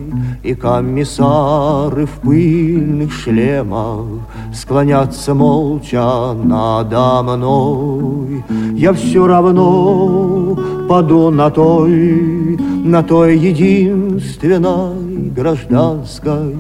И 0.43 0.55
комиссары 0.55 2.05
в 2.05 2.21
пыльных 2.21 3.12
шлемах 3.12 4.05
Склонятся 4.53 5.33
молча 5.33 6.33
надо 6.33 7.23
мной. 7.23 8.43
Я 8.75 8.93
все 8.93 9.27
равно 9.27 10.57
паду 10.88 11.29
на 11.29 11.49
той, 11.49 12.57
на 12.86 13.03
той 13.03 13.38
единственной 13.38 15.31
гражданской, 15.36 16.55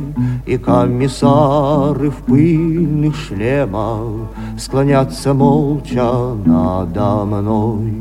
И 0.45 0.57
комиссары 0.57 2.09
в 2.09 2.17
пыльных 2.27 3.15
шлемах 3.15 4.27
Склонятся 4.57 5.33
молча 5.33 6.35
надо 6.45 7.25
мной. 7.25 7.93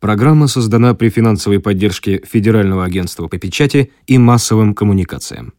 Программа 0.00 0.46
создана 0.46 0.94
при 0.94 1.10
финансовой 1.10 1.58
поддержке 1.60 2.22
Федерального 2.24 2.84
агентства 2.84 3.28
по 3.28 3.38
печати 3.38 3.90
и 4.06 4.18
массовым 4.18 4.74
коммуникациям. 4.74 5.52